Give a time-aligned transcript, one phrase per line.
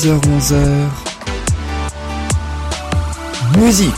[0.00, 0.56] 10h-11h
[3.58, 3.92] Musique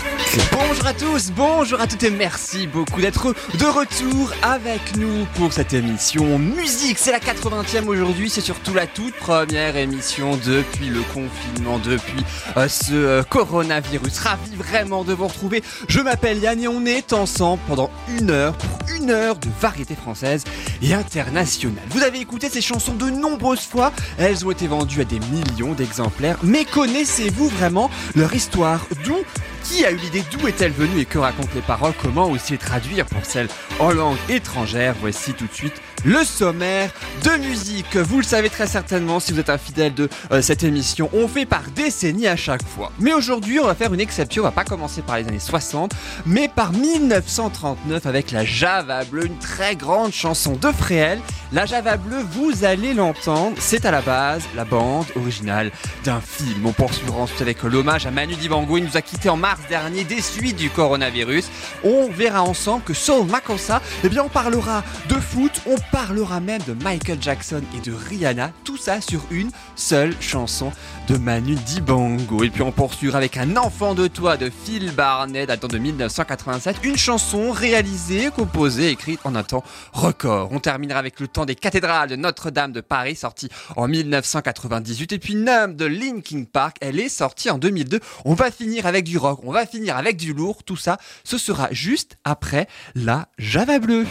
[0.83, 5.53] Bonjour à tous, bonjour à toutes et merci beaucoup d'être de retour avec nous pour
[5.53, 6.99] cette émission musique.
[6.99, 12.25] C'est la 80e aujourd'hui, c'est surtout la toute première émission depuis le confinement, depuis
[12.57, 14.19] euh, ce euh, coronavirus.
[14.19, 15.63] Ravi vraiment de vous retrouver.
[15.87, 19.95] Je m'appelle Yann et on est ensemble pendant une heure pour une heure de variété
[19.95, 20.43] française
[20.83, 21.85] et internationale.
[21.91, 25.75] Vous avez écouté ces chansons de nombreuses fois, elles ont été vendues à des millions
[25.75, 28.85] d'exemplaires, mais connaissez-vous vraiment leur histoire?
[29.05, 29.19] D'où
[29.63, 33.07] qui a eu l'idée D'où est-elle venue et que racontent les paroles Comment aussi traduire
[33.07, 34.95] pour celles en langue étrangère?
[35.01, 36.91] Voici tout de suite le sommaire
[37.25, 37.97] de musique.
[37.97, 41.09] Vous le savez très certainement si vous êtes un fidèle de euh, cette émission.
[41.13, 42.93] On fait par décennies à chaque fois.
[42.99, 44.43] Mais aujourd'hui, on va faire une exception.
[44.43, 45.95] On va pas commencer par les années 60,
[46.27, 51.21] mais par 1939 avec la Java Bleue, une très grande chanson de Fréhel.
[51.53, 55.71] La Java Bleue, vous allez l'entendre, c'est à la base la bande originale
[56.05, 56.65] d'un film.
[56.65, 58.79] On poursuivra ensuite avec l'hommage à Manu Dibango.
[58.79, 61.51] Il nous a quitté en mars dernier des suites du coronavirus.
[61.85, 65.61] On verra ensemble que Saul Makossa, eh bien, on parlera de foot,
[65.93, 70.73] parlera même de Michael Jackson et de Rihanna, tout ça sur une seule chanson
[71.07, 72.43] de Manu Dibango.
[72.45, 76.79] Et puis on poursuivra avec Un enfant de toi de Phil Barnett datant de 1987,
[76.83, 79.63] une chanson réalisée, composée, écrite en un temps
[79.93, 80.49] record.
[80.53, 85.19] On terminera avec Le temps des cathédrales de Notre-Dame de Paris, sorti en 1998, et
[85.19, 88.01] puis Numb de Linkin Park, elle est sortie en 2002.
[88.25, 91.37] On va finir avec du rock, on va finir avec du lourd, tout ça, ce
[91.37, 94.07] sera juste après la Java Bleue.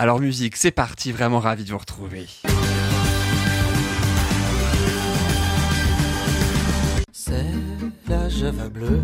[0.00, 2.26] Alors musique, c'est parti, vraiment ravi de vous retrouver.
[7.12, 7.44] C'est
[8.08, 9.02] la Java bleue,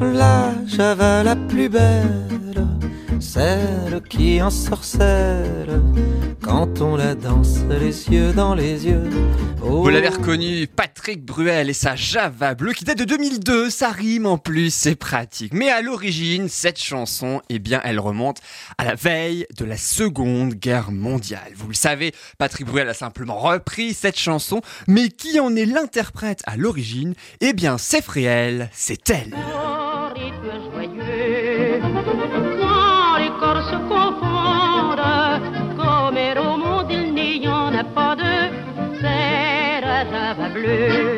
[0.00, 2.64] la Java la plus belle,
[4.08, 4.40] qui
[6.42, 9.10] quand on la danse les yeux dans les yeux.
[9.62, 13.90] Oh, Vous l'avez reconnu, Patrick Bruel et sa Java bleue qui date de 2002, ça
[13.90, 15.54] rime en plus, c'est pratique.
[15.54, 18.38] Mais à l'origine, cette chanson, eh bien, elle remonte
[18.78, 21.52] à la veille de la Seconde Guerre mondiale.
[21.56, 26.42] Vous le savez, Patrick Bruel a simplement repris cette chanson, mais qui en est l'interprète
[26.46, 27.14] à l'origine?
[27.40, 29.34] Eh bien, c'est Fréhel, c'est elle.
[40.84, 41.04] Java bleue.
[41.04, 41.13] Il est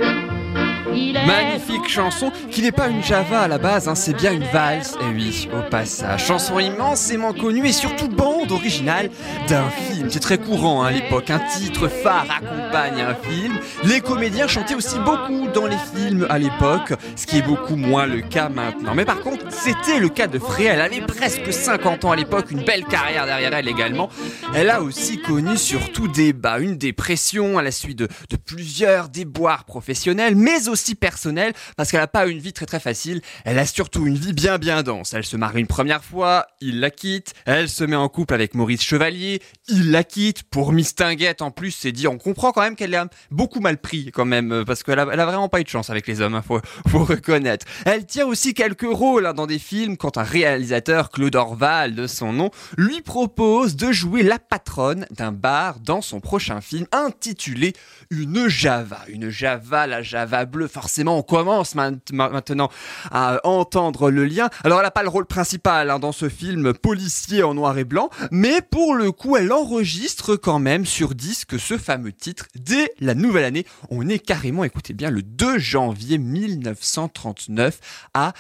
[1.26, 4.96] Magnifique chanson qui n'est pas une Java à la base, hein, c'est bien une valse,
[5.00, 6.26] et oui, au passage.
[6.26, 9.10] Chanson immensément connue et surtout bande originale
[9.48, 10.08] d'un film.
[10.10, 13.58] C'est très courant hein, à l'époque, un titre phare accompagne un film.
[13.84, 18.06] Les comédiens chantaient aussi beaucoup dans les films à l'époque, ce qui est beaucoup moins
[18.06, 18.94] le cas maintenant.
[18.94, 22.50] Mais par contre, c'était le cas de Freya, elle avait presque 50 ans à l'époque,
[22.50, 24.08] une belle carrière derrière elle également.
[24.54, 29.08] Elle a aussi connu surtout des bas, une dépression à la suite de, de plusieurs
[29.08, 33.58] déboires professionnels, mais aussi personnels, parce qu'elle n'a pas une vie très très facile, elle
[33.58, 35.14] a surtout une vie bien bien dense.
[35.14, 38.54] Elle se marie une première fois, il la quitte, elle se met en couple avec
[38.54, 42.76] Maurice Chevalier, il la quitte, pour Mistinguette en plus, c'est dit, on comprend quand même
[42.76, 45.60] qu'elle a beaucoup mal pris quand même, euh, parce qu'elle a, elle a vraiment pas
[45.60, 47.66] eu de chance avec les hommes, hein, faut, faut reconnaître.
[47.84, 52.06] Elle tient aussi quelques rôles hein, dans des films quand un réalisateur, Claude Orval de
[52.06, 57.72] son nom, lui propose de jouer la patronne d'un bar dans son prochain film intitulé
[58.10, 59.00] Une Java.
[59.08, 62.68] Une Java, la Java bleue, forcément on commence ma- ma- maintenant
[63.10, 64.50] à entendre le lien.
[64.62, 67.84] Alors elle n'a pas le rôle principal hein, dans ce film policier en noir et
[67.84, 72.92] blanc, mais pour le coup elle enregistre quand même sur disque ce fameux titre dès
[73.00, 73.64] la nouvelle année.
[73.88, 77.80] On est carrément, écoutez bien, le 2 janvier 1939
[78.12, 78.34] à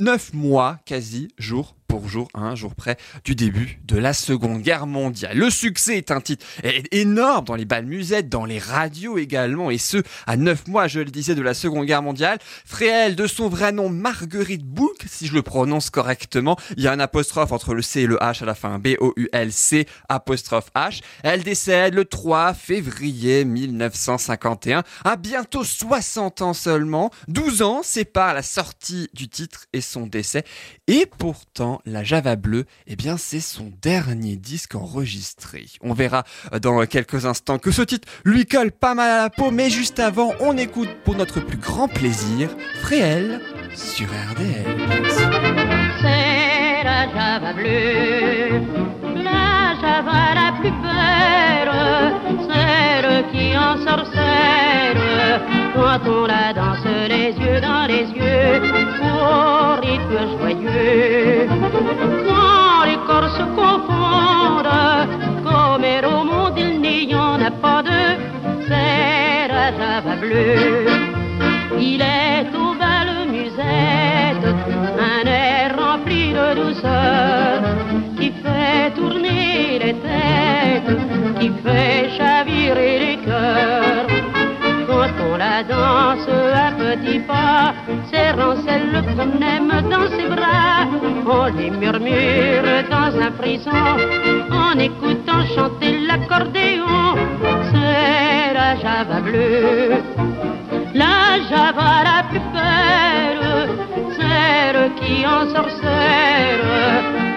[0.00, 1.75] 9 mois quasi jour
[2.06, 5.36] jour, un jour près du début de la Seconde Guerre mondiale.
[5.36, 6.44] Le succès est un titre
[6.92, 11.00] énorme dans les balles musettes, dans les radios également, et ce, à neuf mois, je
[11.00, 12.38] le disais, de la Seconde Guerre mondiale.
[12.64, 16.92] Fréhel, de son vrai nom, Marguerite Boulk, si je le prononce correctement, il y a
[16.92, 21.00] un apostrophe entre le C et le H à la fin, B-O-U-L-C, apostrophe H.
[21.22, 27.10] Elle décède le 3 février 1951, à bientôt 60 ans seulement.
[27.28, 30.44] 12 ans séparent la sortie du titre et son décès.
[30.86, 35.66] Et pourtant, la Java bleue, eh bien, c'est son dernier disque enregistré.
[35.80, 39.30] On verra euh, dans quelques instants que ce titre lui colle pas mal à la
[39.30, 42.50] peau, mais juste avant, on écoute pour notre plus grand plaisir
[42.82, 43.40] Fréhel
[43.74, 44.76] sur RDL.
[46.02, 48.60] C'est Java bleue,
[49.22, 51.70] la Java la plus belle,
[52.48, 53.56] celle qui
[55.76, 58.54] quand on la danse les yeux dans les yeux,
[59.02, 61.48] au rythme joyeux.
[62.28, 64.82] Quand les corps se confondent,
[65.44, 65.84] comme
[66.14, 68.12] au monde il n'y en a pas deux,
[68.68, 70.86] c'est la java bleue.
[71.78, 74.50] Il est aux belles musettes,
[75.12, 77.60] un air rempli de douceur,
[78.18, 80.96] qui fait tourner les têtes,
[81.38, 84.05] qui fait chavirer les cœurs.
[85.56, 87.72] La danse à petits pas,
[88.12, 90.84] serrant celle qu'on aime dans ses bras,
[91.24, 93.70] on les murmure dans un frisson,
[94.52, 97.14] en écoutant chanter l'accordéon,
[97.72, 99.94] c'est la java bleue.
[100.92, 103.70] La java la plus belle,
[104.18, 106.68] celle qui en sorcelle,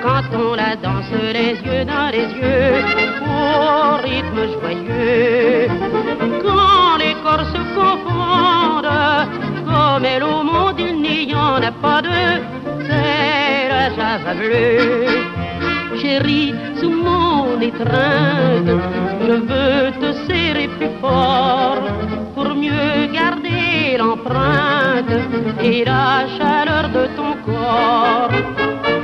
[0.03, 2.83] quand on la danse les yeux dans les yeux,
[3.23, 6.18] au rythme joyeux.
[7.79, 9.27] Confondent,
[9.69, 12.35] comme elle au monde il n'y en a pas deux,
[12.87, 15.05] c'est la java bleue.
[16.01, 18.71] Chérie, sous mon étreinte,
[19.27, 21.83] je veux te serrer plus fort
[22.35, 25.15] pour mieux garder l'empreinte
[25.61, 28.38] et la chaleur de ton corps.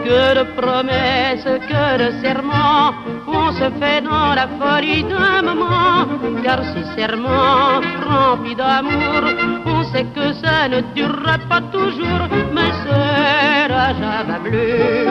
[0.06, 2.94] Que de promesses, que de serments,
[3.28, 6.06] on se fait dans la folie d'un moment.
[6.44, 9.24] Car ces serments remplis d'amour,
[9.66, 15.08] on sait que ça ne durera pas toujours, mais c'est la java bleue.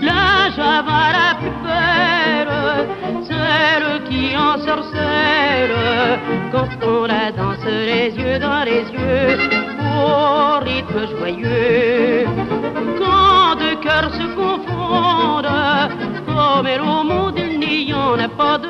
[0.00, 2.54] La java la plus belle,
[3.28, 6.20] celle qui en sorcelle,
[6.52, 9.38] quand on la danse les yeux dans les yeux,
[10.00, 12.26] au rythme joyeux.
[13.00, 13.27] Quand
[14.12, 15.48] se confondent,
[16.26, 18.68] comme au monde il n'y en a pas deux,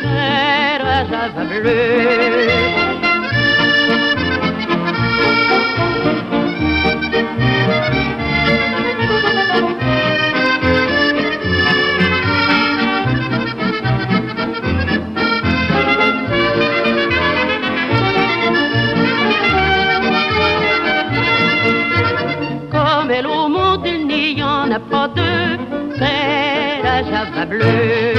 [0.00, 2.48] c'est la bleue.
[27.46, 28.17] Bleue.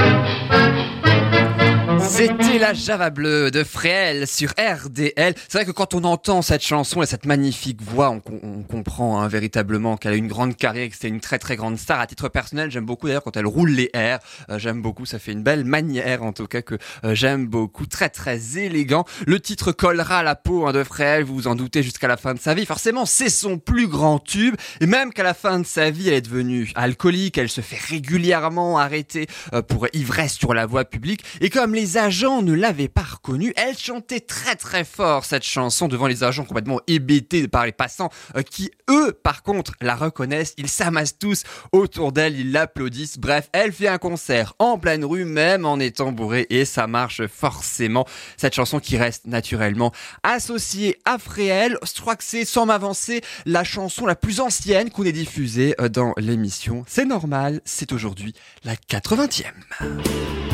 [2.20, 5.34] C'était la Java bleue de Fréhel sur RDL.
[5.48, 8.62] C'est vrai que quand on entend cette chanson et cette magnifique voix, on, com- on
[8.62, 11.98] comprend hein, véritablement qu'elle a une grande carrière, que c'était une très très grande star.
[11.98, 14.18] À titre personnel, j'aime beaucoup d'ailleurs quand elle roule les airs.
[14.50, 16.74] Euh, j'aime beaucoup, ça fait une belle manière en tout cas que
[17.04, 17.86] euh, j'aime beaucoup.
[17.86, 19.06] Très très élégant.
[19.26, 22.18] Le titre collera à la peau hein, de Fréhel, vous vous en doutez, jusqu'à la
[22.18, 22.66] fin de sa vie.
[22.66, 24.56] Forcément, c'est son plus grand tube.
[24.82, 27.38] Et même qu'à la fin de sa vie, elle est devenue alcoolique.
[27.38, 31.24] Elle se fait régulièrement arrêter euh, pour ivresse sur la voie publique.
[31.40, 35.86] Et comme les agents ne l'avaient pas reconnue, elle chantait très très fort cette chanson
[35.86, 40.54] devant les agents complètement hébétés par les passants euh, qui, eux, par contre, la reconnaissent.
[40.58, 43.16] Ils s'amassent tous autour d'elle, ils l'applaudissent.
[43.18, 47.24] Bref, elle fait un concert en pleine rue, même en étant bourrée, et ça marche
[47.28, 48.08] forcément.
[48.36, 49.92] Cette chanson qui reste naturellement
[50.24, 51.78] associée à Fréhel.
[51.84, 55.88] Je crois que c'est, sans m'avancer, la chanson la plus ancienne qu'on ait diffusée euh,
[55.88, 56.82] dans l'émission.
[56.88, 60.49] C'est normal, c'est aujourd'hui la 80e.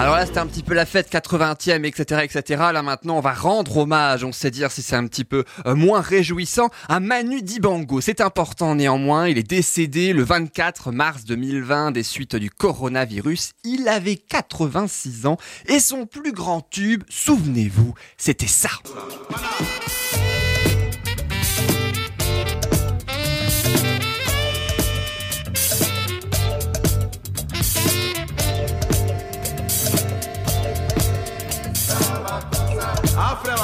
[0.00, 2.62] Alors là, c'était un petit peu la fête 80e, etc., etc.
[2.72, 5.74] Là, maintenant, on va rendre hommage, on sait dire si c'est un petit peu euh,
[5.74, 8.00] moins réjouissant, à Manu Dibango.
[8.00, 13.50] C'est important néanmoins, il est décédé le 24 mars 2020 des suites du coronavirus.
[13.62, 18.70] Il avait 86 ans et son plus grand tube, souvenez-vous, c'était ça.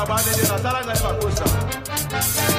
[0.09, 2.56] bandele natalanga ye bakosa.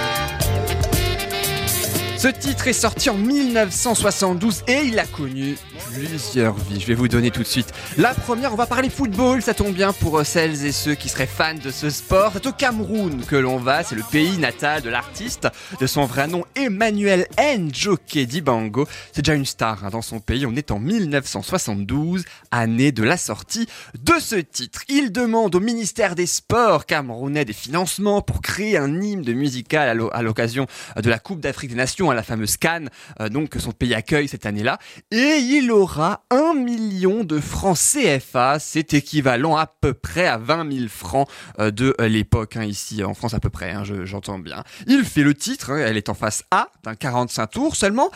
[2.27, 5.55] Ce titre est sorti en 1972 et il a connu
[5.93, 6.81] plusieurs vies.
[6.81, 7.71] Je vais vous donner tout de suite.
[7.97, 11.07] La première, on va parler football, ça tombe bien pour euh, celles et ceux qui
[11.07, 12.31] seraient fans de ce sport.
[12.33, 15.47] C'est au Cameroun que l'on va, c'est le pays natal de l'artiste,
[15.79, 18.85] de son vrai nom Emmanuel Njoke Dibango.
[19.13, 23.15] C'est déjà une star hein, dans son pays, on est en 1972, année de la
[23.15, 23.67] sortie
[24.03, 24.81] de ce titre.
[24.89, 29.93] Il demande au ministère des Sports camerounais des financements pour créer un hymne musical à
[29.93, 30.65] l'o- à l'occasion
[31.01, 32.89] de la Coupe d'Afrique des Nations, la fameuse Cannes,
[33.21, 34.77] euh, donc que son pays accueille cette année-là.
[35.11, 40.69] Et il aura un million de francs CFA, c'est équivalent à peu près à 20
[40.71, 44.39] 000 francs euh, de l'époque, hein, ici en France à peu près, hein, je- j'entends
[44.39, 44.63] bien.
[44.87, 48.09] Il fait le titre, hein, elle est en face A d'un 45 tours seulement.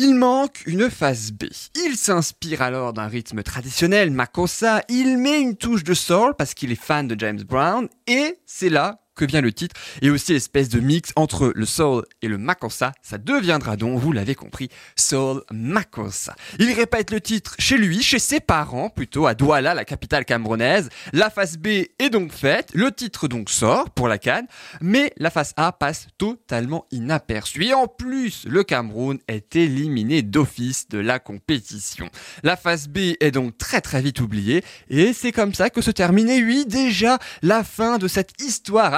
[0.00, 1.44] Il manque une phase B.
[1.74, 4.82] Il s'inspire alors d'un rythme traditionnel, Makossa.
[4.88, 7.88] Il met une touche de soul parce qu'il est fan de James Brown.
[8.06, 12.04] Et c'est là que vient le titre, et aussi l'espèce de mix entre le soul
[12.22, 12.92] et le makossa.
[13.02, 16.34] Ça deviendra donc, vous l'avez compris, soul makossa.
[16.58, 20.88] Il répète le titre chez lui, chez ses parents, plutôt à Douala, la capitale camerounaise.
[21.12, 21.66] La face B
[21.98, 24.46] est donc faite, le titre donc sort pour la canne,
[24.80, 27.66] mais la face A passe totalement inaperçue.
[27.66, 32.08] Et en plus, le Cameroun est éliminé d'office de la compétition.
[32.44, 35.90] La face B est donc très très vite oubliée, et c'est comme ça que se
[35.90, 38.94] termine, oui, déjà la fin de cette histoire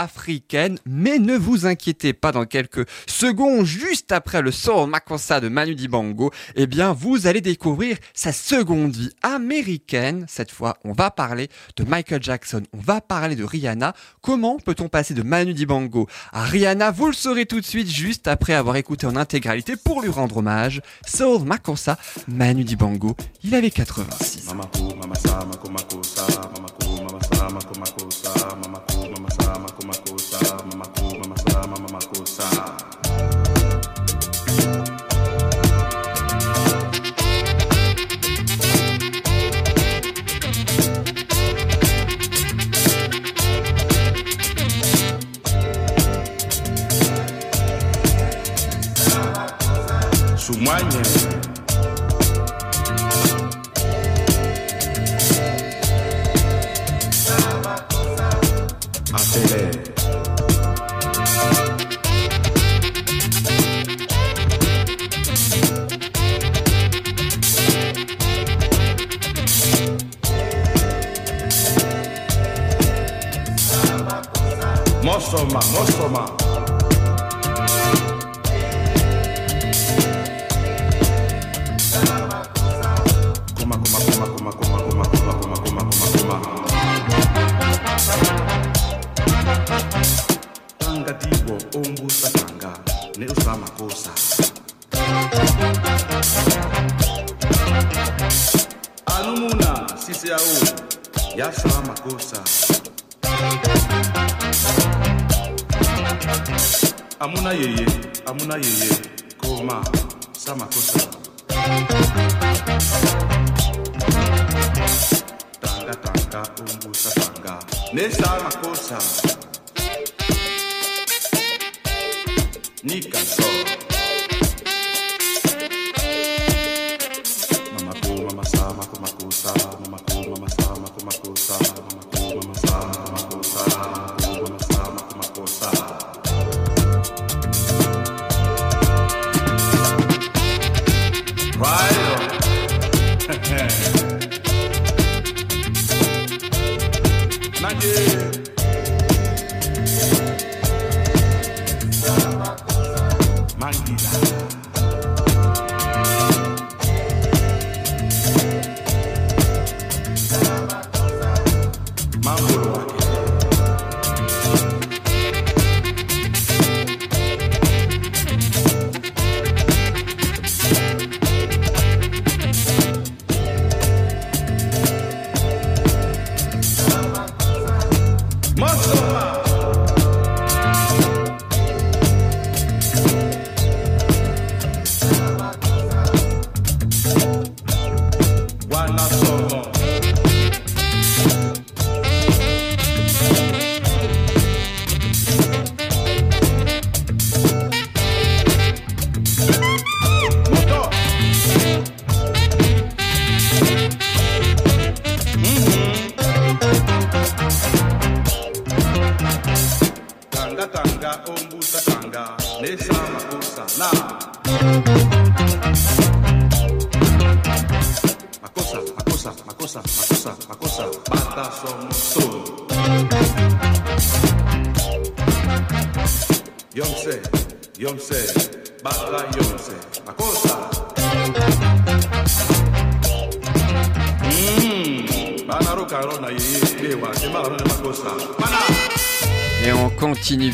[0.87, 5.75] mais ne vous inquiétez pas, dans quelques secondes, juste après le Soul Makossa de Manu
[5.75, 10.27] Dibango, eh bien, vous allez découvrir sa seconde vie américaine.
[10.29, 13.95] Cette fois, on va parler de Michael Jackson, on va parler de Rihanna.
[14.23, 16.91] Comment peut-on passer de Manu Dibango à Rihanna?
[16.91, 20.39] Vous le saurez tout de suite, juste après avoir écouté en intégralité pour lui rendre
[20.39, 20.81] hommage.
[21.07, 21.99] Soul Makossa,
[22.29, 24.51] Manu Dibango, il avait 86
[31.81, 32.45] mama makosa
[50.37, 51.20] Sumanye.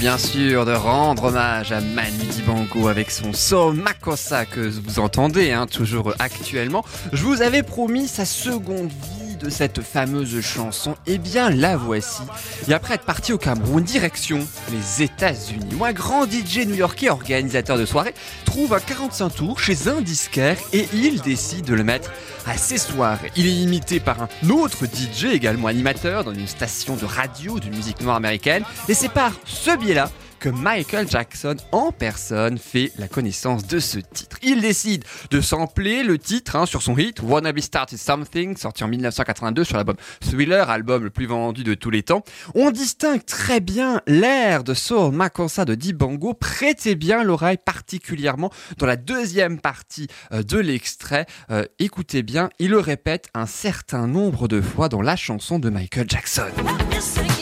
[0.06, 5.50] Bien sûr de rendre hommage à Manu Dibango avec son Soul Makossa que vous entendez
[5.50, 6.84] hein, toujours actuellement.
[7.12, 12.22] Je vous avais promis sa seconde vie de cette fameuse chanson Eh bien, la voici.
[12.68, 17.84] Et après être parti au Cameroun, direction les États-Unis, un grand DJ new-yorkais organisateur de
[17.84, 18.14] soirée
[18.56, 22.10] trouve un 45 tours chez un disquaire et il décide de le mettre
[22.46, 23.30] à ses soirées.
[23.36, 27.68] Il est imité par un autre DJ, également animateur dans une station de radio de
[27.68, 30.10] musique noire américaine, et c'est par ce biais-là
[30.50, 34.38] Michael Jackson en personne fait la connaissance de ce titre.
[34.42, 38.84] Il décide de sampler le titre hein, sur son hit Wanna Be Started Something, sorti
[38.84, 42.22] en 1982 sur l'album Thriller, album le plus vendu de tous les temps.
[42.54, 46.34] On distingue très bien l'air de Soul Makossa de Dibango.
[46.34, 51.26] Prêtez bien l'oreille particulièrement dans la deuxième partie euh, de l'extrait.
[51.50, 55.70] Euh, écoutez bien, il le répète un certain nombre de fois dans la chanson de
[55.70, 56.50] Michael Jackson.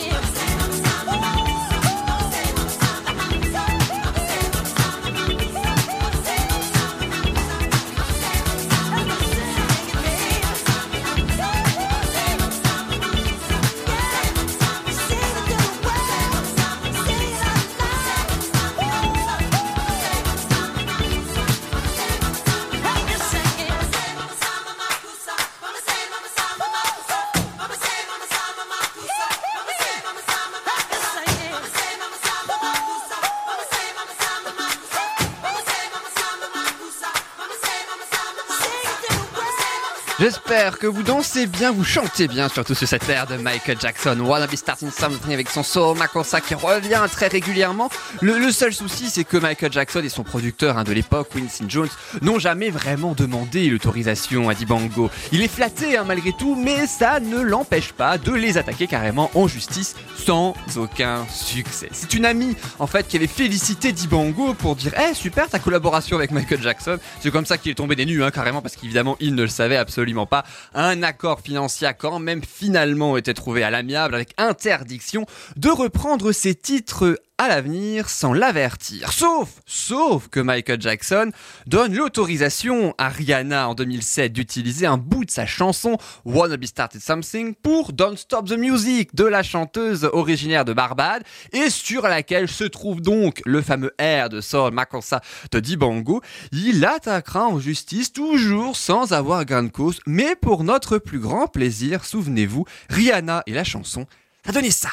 [40.25, 44.19] J'espère que vous dansez bien, vous chantez bien, surtout sur cette air de Michael Jackson.
[44.21, 47.91] Wanna Be Starting Something avec son soul Makossa qui revient très régulièrement.
[48.23, 51.91] Le, seul souci, c'est que Michael Jackson et son producteur hein, de l'époque, Winston Jones,
[52.23, 55.11] n'ont jamais vraiment demandé l'autorisation à Dibango.
[55.31, 59.31] Il est flatté hein, malgré tout, mais ça ne l'empêche pas de les attaquer carrément
[59.35, 61.91] en justice sans aucun succès.
[61.93, 66.17] C'est une amie, en fait, qui avait félicité Dibango pour dire Eh, super ta collaboration
[66.17, 66.97] avec Michael Jackson.
[67.21, 69.49] C'est comme ça qu'il est tombé des nues, hein, carrément, parce qu'évidemment, il ne le
[69.49, 70.45] savait absolument pas.
[70.75, 76.55] Un accord financier quand même finalement été trouvé à l'amiable avec interdiction de reprendre ses
[76.55, 79.13] titres à l'avenir sans l'avertir.
[79.13, 81.31] Sauf, sauf que Michael Jackson
[81.67, 87.01] donne l'autorisation à Rihanna en 2007 d'utiliser un bout de sa chanson Wanna Be Started
[87.01, 92.49] Something pour Don't Stop the Music de la chanteuse originaire de Barbade et sur laquelle
[92.49, 96.21] se trouve donc le fameux air de Saul Makossa de Dibango.
[96.53, 101.49] Il l'attaquera en justice toujours sans avoir gain de cause, mais pour notre plus grand
[101.49, 104.07] plaisir, souvenez-vous, Rihanna et la chanson
[104.47, 104.91] a donné ça.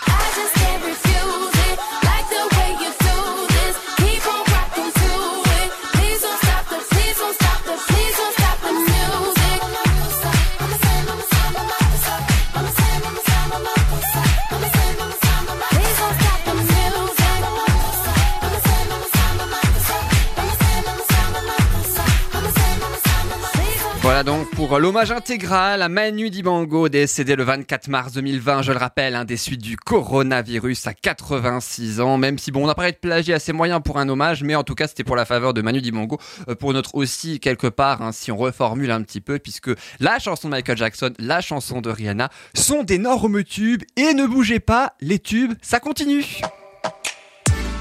[24.04, 28.80] Voilà donc pour l'hommage intégral à Manu Dibango, décédé le 24 mars 2020, je le
[28.80, 32.90] rappelle, un des suites du coronavirus à 86 ans, même si bon, on n'a pas
[32.90, 35.54] été plagié assez moyen pour un hommage, mais en tout cas c'était pour la faveur
[35.54, 36.18] de Manu Dibango,
[36.50, 40.18] euh, pour notre aussi quelque part, hein, si on reformule un petit peu, puisque la
[40.18, 44.94] chanson de Michael Jackson, la chanson de Rihanna, sont d'énormes tubes, et ne bougez pas,
[45.00, 46.42] les tubes, ça continue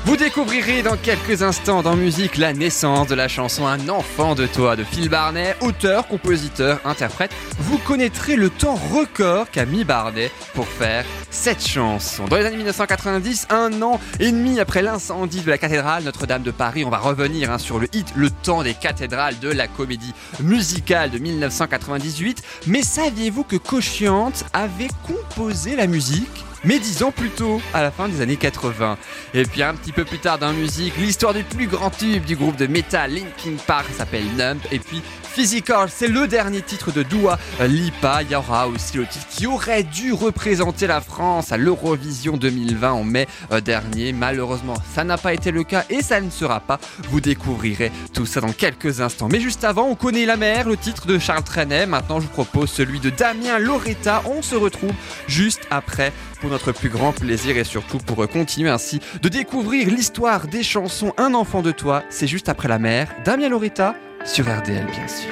[0.04, 4.46] vous découvrirez dans quelques instants dans musique la naissance de la chanson Un enfant de
[4.46, 7.32] toi de Phil Barnet, auteur, compositeur, interprète.
[7.58, 12.24] Vous connaîtrez le temps record qu'a mis Barnet pour faire cette chanson.
[12.26, 16.50] Dans les années 1990, un an et demi après l'incendie de la cathédrale Notre-Dame de
[16.50, 20.14] Paris, on va revenir hein, sur le hit Le temps des cathédrales de la comédie
[20.40, 22.42] musicale de 1998.
[22.66, 27.90] Mais saviez-vous que Cochiante avait composé la musique mais dix ans plus tôt, à la
[27.90, 28.98] fin des années 80.
[29.34, 32.24] Et puis un petit peu plus tard dans la musique, l'histoire du plus grand tube
[32.24, 34.58] du groupe de metal Linkin Park s'appelle Numb.
[34.70, 38.22] Et puis Physical, c'est le dernier titre de Dua Lipa.
[38.22, 42.90] Il y aura aussi le titre qui aurait dû représenter la France à l'Eurovision 2020
[42.90, 44.12] en mai euh, dernier.
[44.12, 46.80] Malheureusement, ça n'a pas été le cas et ça ne sera pas.
[47.10, 49.28] Vous découvrirez tout ça dans quelques instants.
[49.30, 51.86] Mais juste avant, on connaît la mer, le titre de Charles Trenet.
[51.86, 54.22] Maintenant, je vous propose celui de Damien Loretta.
[54.26, 54.92] On se retrouve
[55.28, 60.48] juste après pour notre plus grand plaisir et surtout pour continuer ainsi de découvrir l'histoire
[60.48, 62.02] des chansons Un enfant de toi.
[62.10, 63.08] C'est juste après la mer.
[63.24, 65.30] Damien Loretta sur RDL, bien sûr.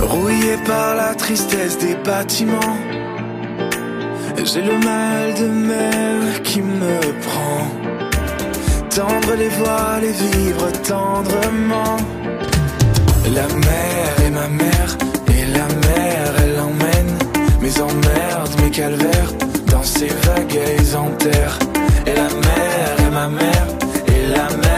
[0.00, 2.76] Rouillé par la tristesse des bâtiments,
[4.44, 7.66] j'ai le mal de mer qui me prend.
[8.90, 11.96] Tendre les voiles et vivre tendrement.
[13.34, 14.96] La mer est ma mère,
[15.28, 17.18] et la mer elle emmène
[17.60, 19.32] mes emmerdes, mes calvaires
[19.66, 21.58] dans ses vagues et les enterre.
[22.06, 23.66] Et la mer est ma mère,
[24.08, 24.69] et la mer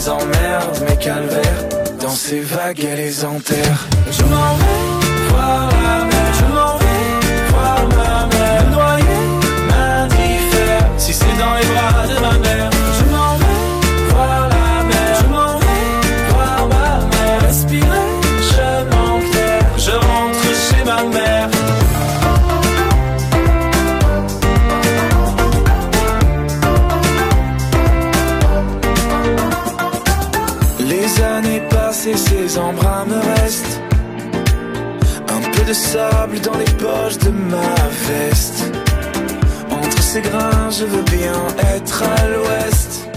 [0.00, 1.68] mes emmerdes, mes calvaires
[2.00, 3.86] dans ses vagues et les enterre.
[4.10, 6.34] Je m'en vais voir la mer.
[6.38, 8.64] Je m'en vais voir ma mère.
[8.64, 9.22] Me noyer,
[9.68, 10.86] m'indiffère.
[10.96, 12.49] Si c'est dans les bras de ma mère.
[35.70, 37.74] De sable dans les poches de ma
[38.08, 38.64] veste.
[39.70, 41.40] Entre ces grains, je veux bien
[41.76, 43.08] être à l'ouest.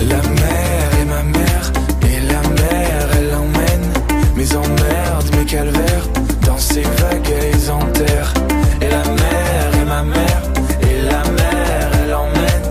[0.00, 1.66] La mer est ma mère,
[2.10, 3.86] et la mer, elle emmène
[4.34, 6.06] mes emmerdes, mes calvaires.
[6.44, 8.34] Dans ces vagues, elle les enterre.
[8.80, 10.42] Et la mer est ma mère,
[10.88, 12.64] et la mer, elle emmène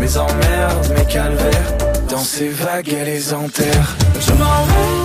[0.00, 1.70] mes emmerdes, mes calvaires.
[2.08, 3.96] Dans ces vagues, elle les enterre.
[4.20, 5.03] Je m'en vais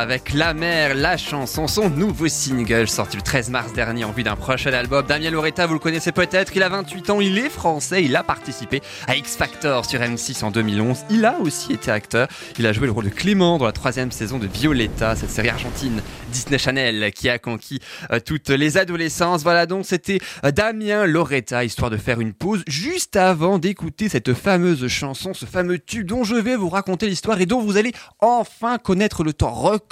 [0.00, 4.22] avec La Mer, la chanson, son nouveau single sorti le 13 mars dernier en vue
[4.22, 5.04] d'un prochain album.
[5.06, 8.22] Damien Loretta, vous le connaissez peut-être, il a 28 ans, il est français, il a
[8.22, 11.00] participé à X Factor sur M6 en 2011.
[11.10, 14.10] Il a aussi été acteur, il a joué le rôle de Clément dans la troisième
[14.10, 16.00] saison de Violetta, cette série argentine
[16.32, 19.42] Disney Channel qui a conquis euh, toutes les adolescences.
[19.42, 24.32] Voilà donc c'était euh, Damien Loretta, histoire de faire une pause juste avant d'écouter cette
[24.32, 27.92] fameuse chanson, ce fameux tube dont je vais vous raconter l'histoire et dont vous allez
[28.20, 29.89] enfin connaître le temps record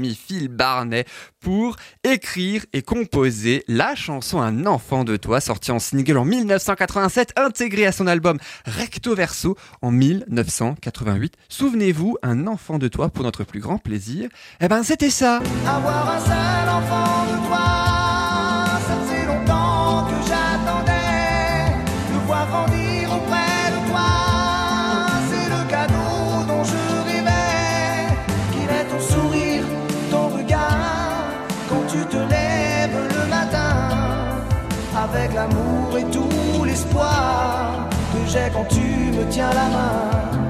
[0.00, 1.04] mis Phil Barnet
[1.40, 7.32] pour écrire et composer la chanson Un enfant de toi, sortie en single en 1987,
[7.36, 11.34] intégrée à son album Recto Verso en 1988.
[11.48, 14.28] Souvenez-vous, Un enfant de toi pour notre plus grand plaisir.
[14.60, 15.40] Eh ben, c'était ça.
[38.52, 40.47] Quand tu me tiens la main.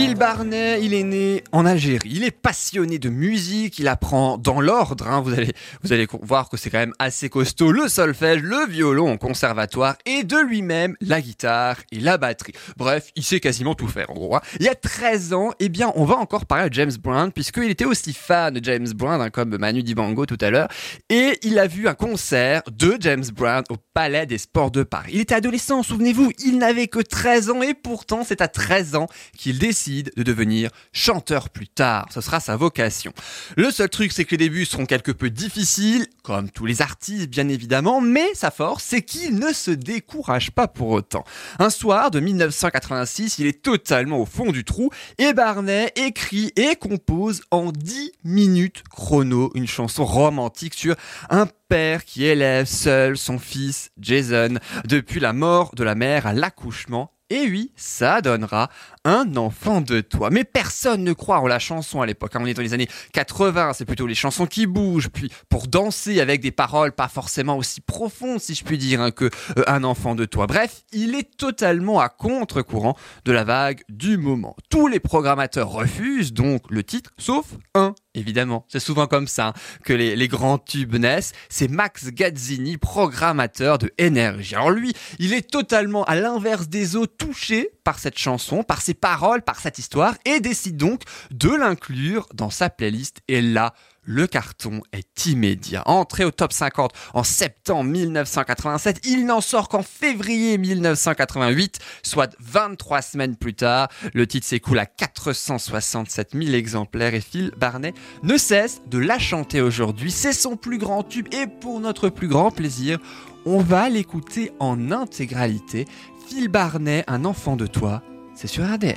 [0.00, 2.08] Phil Barnet, il est né en Algérie.
[2.10, 3.78] Il est passionné de musique.
[3.78, 5.06] Il apprend dans l'ordre.
[5.06, 5.20] hein.
[5.20, 7.70] Vous allez, voir que c'est quand même assez costaud.
[7.70, 12.54] Le solfège, le violon au conservatoire et de lui-même la guitare et la batterie.
[12.78, 14.36] Bref, il sait quasiment tout faire en gros.
[14.36, 14.40] hein.
[14.58, 17.70] Il y a 13 ans, eh bien, on va encore parler de James Brown puisqu'il
[17.70, 20.68] était aussi fan de James Brown, hein, comme Manu Dibango tout à l'heure.
[21.10, 25.10] Et il a vu un concert de James Brown au Palais des Sports de Paris.
[25.12, 29.06] Il était adolescent, souvenez-vous, il n'avait que 13 ans et pourtant c'est à 13 ans
[29.36, 32.08] qu'il décide de devenir chanteur plus tard.
[32.12, 33.12] Ce sera sa vocation.
[33.56, 37.28] Le seul truc, c'est que les débuts seront quelque peu difficiles, comme tous les artistes
[37.28, 41.24] bien évidemment, mais sa force, c'est qu'il ne se décourage pas pour autant.
[41.58, 46.76] Un soir de 1986, il est totalement au fond du trou et Barnet écrit et
[46.76, 50.96] compose en 10 minutes chrono une chanson romantique sur
[51.28, 56.32] un père qui élève seul son fils Jason depuis la mort de la mère à
[56.32, 57.12] l'accouchement.
[57.30, 58.70] Et oui, ça donnera
[59.04, 60.30] un enfant de toi.
[60.30, 62.36] Mais personne ne croit en la chanson à l'époque.
[62.36, 62.40] hein.
[62.42, 66.20] On est dans les années 80, c'est plutôt les chansons qui bougent, puis pour danser
[66.20, 69.26] avec des paroles pas forcément aussi profondes, si je puis dire, hein, que
[69.58, 70.46] euh, un enfant de toi.
[70.46, 74.56] Bref, il est totalement à contre-courant de la vague du moment.
[74.68, 77.94] Tous les programmateurs refusent donc le titre, sauf un.
[78.14, 81.32] Évidemment, c'est souvent comme ça hein, que les, grands tubes naissent.
[81.48, 84.56] C'est Max Gazzini, programmateur de Énergie.
[84.56, 88.89] Alors lui, il est totalement à l'inverse des autres, touché par cette chanson, par ses
[88.94, 93.20] paroles, par cette histoire, et décide donc de l'inclure dans sa playlist.
[93.28, 95.82] Et là, le carton est immédiat.
[95.86, 103.02] Entré au top 50 en septembre 1987, il n'en sort qu'en février 1988, soit 23
[103.02, 103.88] semaines plus tard.
[104.14, 109.60] Le titre s'écoule à 467 000 exemplaires et Phil Barnet ne cesse de la chanter
[109.60, 110.10] aujourd'hui.
[110.10, 112.98] C'est son plus grand tube et pour notre plus grand plaisir,
[113.46, 115.86] on va l'écouter en intégralité.
[116.26, 118.02] Phil Barnet, un enfant de toi,
[118.40, 118.96] c'est sur RDL.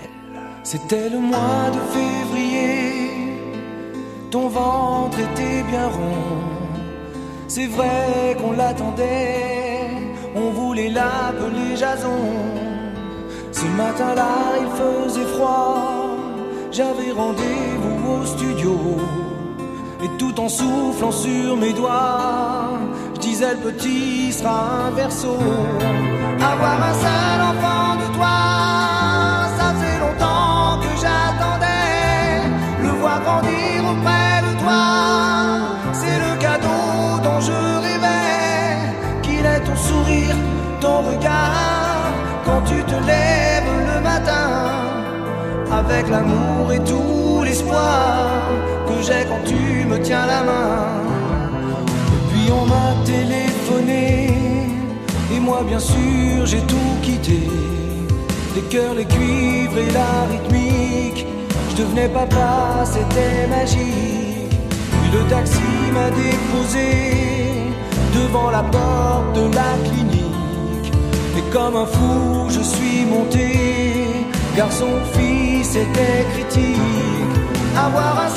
[0.64, 3.12] C'était le mois de février,
[4.32, 6.40] ton ventre était bien rond.
[7.50, 9.82] C'est vrai qu'on l'attendait,
[10.34, 12.24] on voulait l'appeler Jason.
[13.52, 16.08] Ce matin-là, il faisait froid,
[16.72, 18.78] j'avais rendez-vous au studio.
[20.06, 22.80] Et tout en soufflant sur mes doigts,
[23.16, 25.36] je disais le petit sera un verso.
[26.40, 29.03] Avoir un seul enfant de toi,
[40.94, 42.14] ton regard,
[42.46, 44.50] quand tu te lèves le matin
[45.72, 48.42] avec l'amour et tout l'espoir
[48.88, 50.86] que j'ai quand tu me tiens la main.
[52.16, 54.08] Et puis on m'a téléphoné,
[55.34, 57.42] et moi bien sûr j'ai tout quitté.
[58.56, 61.26] Les cœurs, les cuivres et la rythmique,
[61.70, 64.54] je devenais papa, c'était magique.
[64.92, 66.90] Puis le taxi m'a déposé
[68.20, 70.13] devant la porte de la clinique.
[71.54, 74.26] Comme un fou, je suis monté
[74.58, 76.80] Garçon, fille, c'était critique.
[77.78, 78.30] Avoir un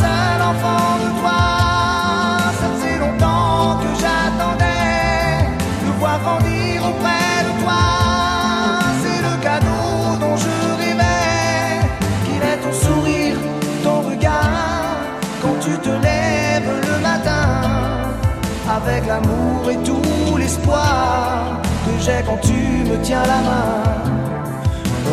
[22.24, 23.83] quand tu me tiens la main.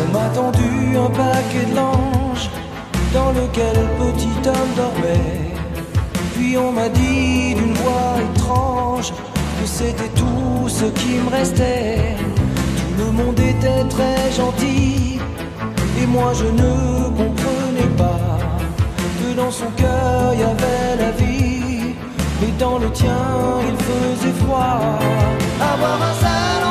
[0.00, 2.50] On m'a tendu un paquet de linge
[3.12, 5.52] dans lequel le petit homme dormait.
[6.34, 9.12] Puis on m'a dit d'une voix étrange
[9.60, 12.16] que c'était tout ce qui me restait.
[12.96, 15.20] Tout le monde était très gentil
[16.00, 18.38] et moi je ne comprenais pas
[19.18, 21.94] que dans son cœur il y avait la vie.
[22.42, 23.24] Et dans le tien
[23.68, 24.98] il faisait froid.
[25.60, 26.63] Avoir un seul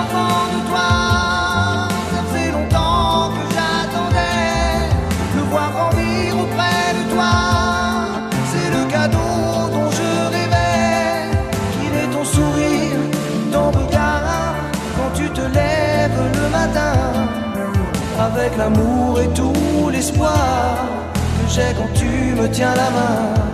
[18.46, 23.53] Avec l'amour et tout l'espoir que j'ai quand tu me tiens la main.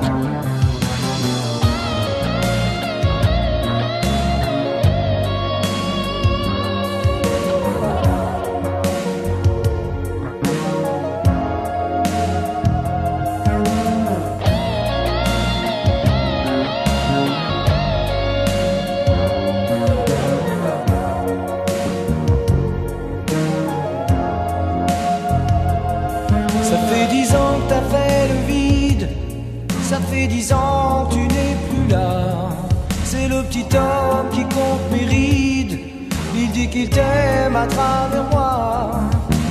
[36.79, 38.91] Qu'il t'aime à travers moi.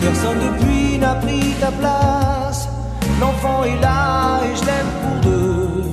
[0.01, 2.69] Personne depuis n'a pris ta place.
[3.21, 5.85] L'enfant est là et je l'aime pour deux.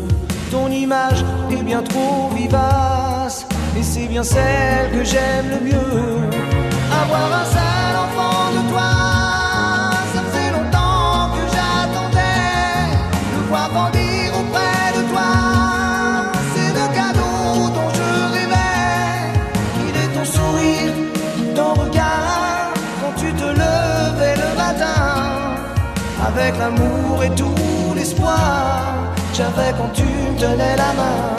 [0.52, 3.46] Ton image est bien trop vivace.
[3.78, 6.16] Et c'est bien celle que j'aime le mieux.
[7.02, 9.15] Avoir un seul enfant de toi.
[26.66, 29.14] L'amour et tout l'espoir.
[29.34, 31.36] J'avais quand tu me tenais la main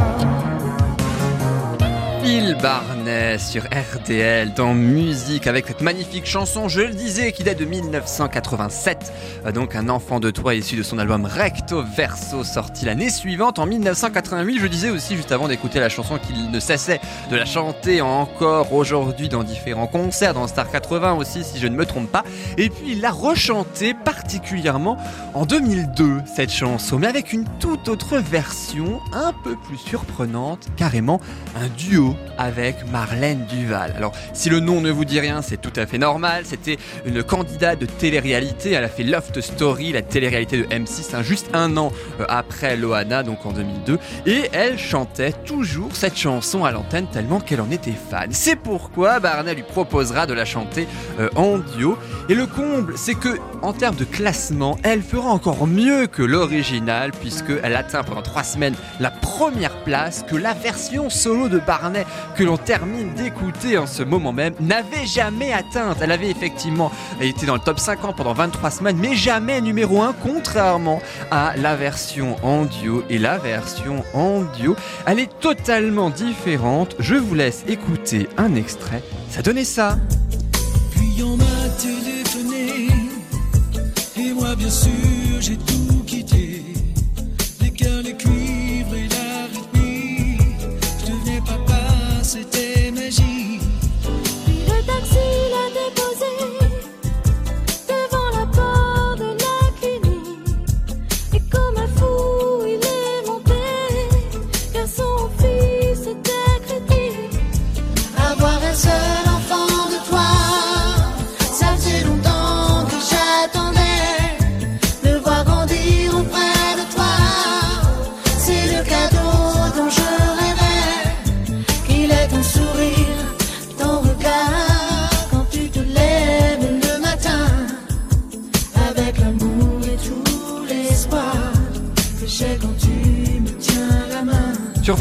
[3.38, 9.10] Sur RDL dans musique avec cette magnifique chanson, je le disais, qui date de 1987.
[9.46, 13.58] Euh, Donc un enfant de toi issu de son album Recto Verso sorti l'année suivante
[13.58, 14.58] en 1988.
[14.60, 17.00] Je disais aussi juste avant d'écouter la chanson qu'il ne cessait
[17.30, 21.76] de la chanter encore aujourd'hui dans différents concerts, dans Star 80 aussi si je ne
[21.76, 22.24] me trompe pas.
[22.58, 24.98] Et puis il l'a rechantée particulièrement
[25.32, 31.20] en 2002 cette chanson, mais avec une toute autre version un peu plus surprenante, carrément
[31.58, 32.76] un duo avec
[33.06, 33.94] Marlène Duval.
[33.96, 36.42] Alors, si le nom ne vous dit rien, c'est tout à fait normal.
[36.44, 38.72] C'était une candidate de télé-réalité.
[38.72, 42.76] Elle a fait Loft Story, la télé-réalité de M6, hein, juste un an euh, après
[42.76, 43.98] Loana, donc en 2002.
[44.26, 48.30] Et elle chantait toujours cette chanson à l'antenne tellement qu'elle en était fan.
[48.32, 50.88] C'est pourquoi Barnet lui proposera de la chanter
[51.20, 51.96] euh, en duo.
[52.28, 57.12] Et le comble, c'est que en termes de classement, elle fera encore mieux que l'original
[57.12, 62.04] puisqu'elle atteint pendant trois semaines la première place que la version solo de Barnet
[62.36, 65.98] que l'on termine d'écouter en ce moment même n'avait jamais atteinte.
[66.00, 70.14] Elle avait effectivement été dans le top 50 pendant 23 semaines, mais jamais numéro 1,
[70.22, 73.04] contrairement à la version en duo.
[73.08, 76.96] Et la version en duo, elle est totalement différente.
[76.98, 79.02] Je vous laisse écouter un extrait.
[79.30, 79.98] Ça donnait ça.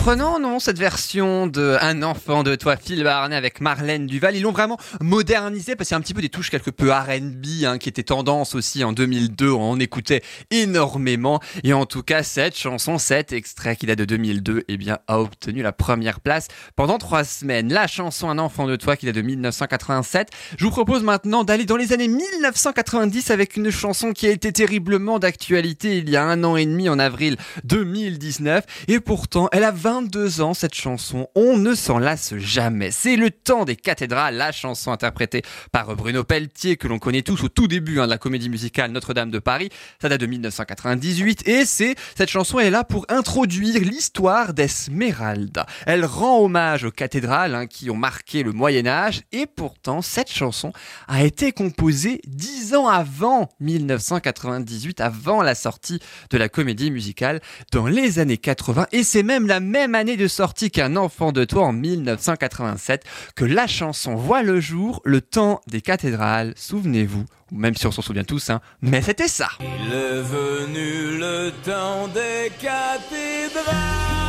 [0.05, 4.35] Surprenant, non, cette version de Un enfant de toi, Phil Barnet avec Marlène Duval.
[4.35, 6.91] Ils l'ont vraiment modernisé parce qu'il y a un petit peu des touches quelque peu
[6.91, 9.49] R&B hein, qui étaient tendance aussi en 2002.
[9.49, 11.39] On en écoutait énormément.
[11.63, 15.19] Et en tout cas, cette chanson, cet extrait qui date de 2002, eh bien, a
[15.19, 17.73] obtenu la première place pendant trois semaines.
[17.73, 20.29] La chanson Un enfant de toi qui date de 1987.
[20.59, 24.51] Je vous propose maintenant d'aller dans les années 1990 avec une chanson qui a été
[24.51, 28.65] terriblement d'actualité il y a un an et demi en avril 2019.
[28.87, 31.29] Et pourtant, elle a 22 ans, cette chanson.
[31.35, 32.91] On ne s'en lasse jamais.
[32.91, 37.45] C'est le temps des cathédrales, la chanson interprétée par Bruno Pelletier, que l'on connaît tous
[37.45, 39.69] au tout début hein, de la comédie musicale Notre-Dame de Paris.
[40.01, 41.47] Ça date de 1998.
[41.47, 45.65] Et c'est, cette chanson est là pour introduire l'histoire d'Esmeralda.
[45.85, 49.21] Elle rend hommage aux cathédrales hein, qui ont marqué le Moyen-Âge.
[49.31, 50.73] Et pourtant, cette chanson
[51.07, 57.39] a été composée dix ans avant 1998, avant la sortie de la comédie musicale
[57.71, 58.87] dans les années 80.
[58.91, 59.61] Et c'est même la
[59.93, 63.03] année de sortie qu'un enfant de toi en 1987
[63.35, 66.53] que la chanson voit le jour, le temps des cathédrales.
[66.55, 69.49] Souvenez-vous, même si on s'en souvient tous, hein, mais c'était ça.
[69.59, 74.24] Il est venu le temps des cathédrales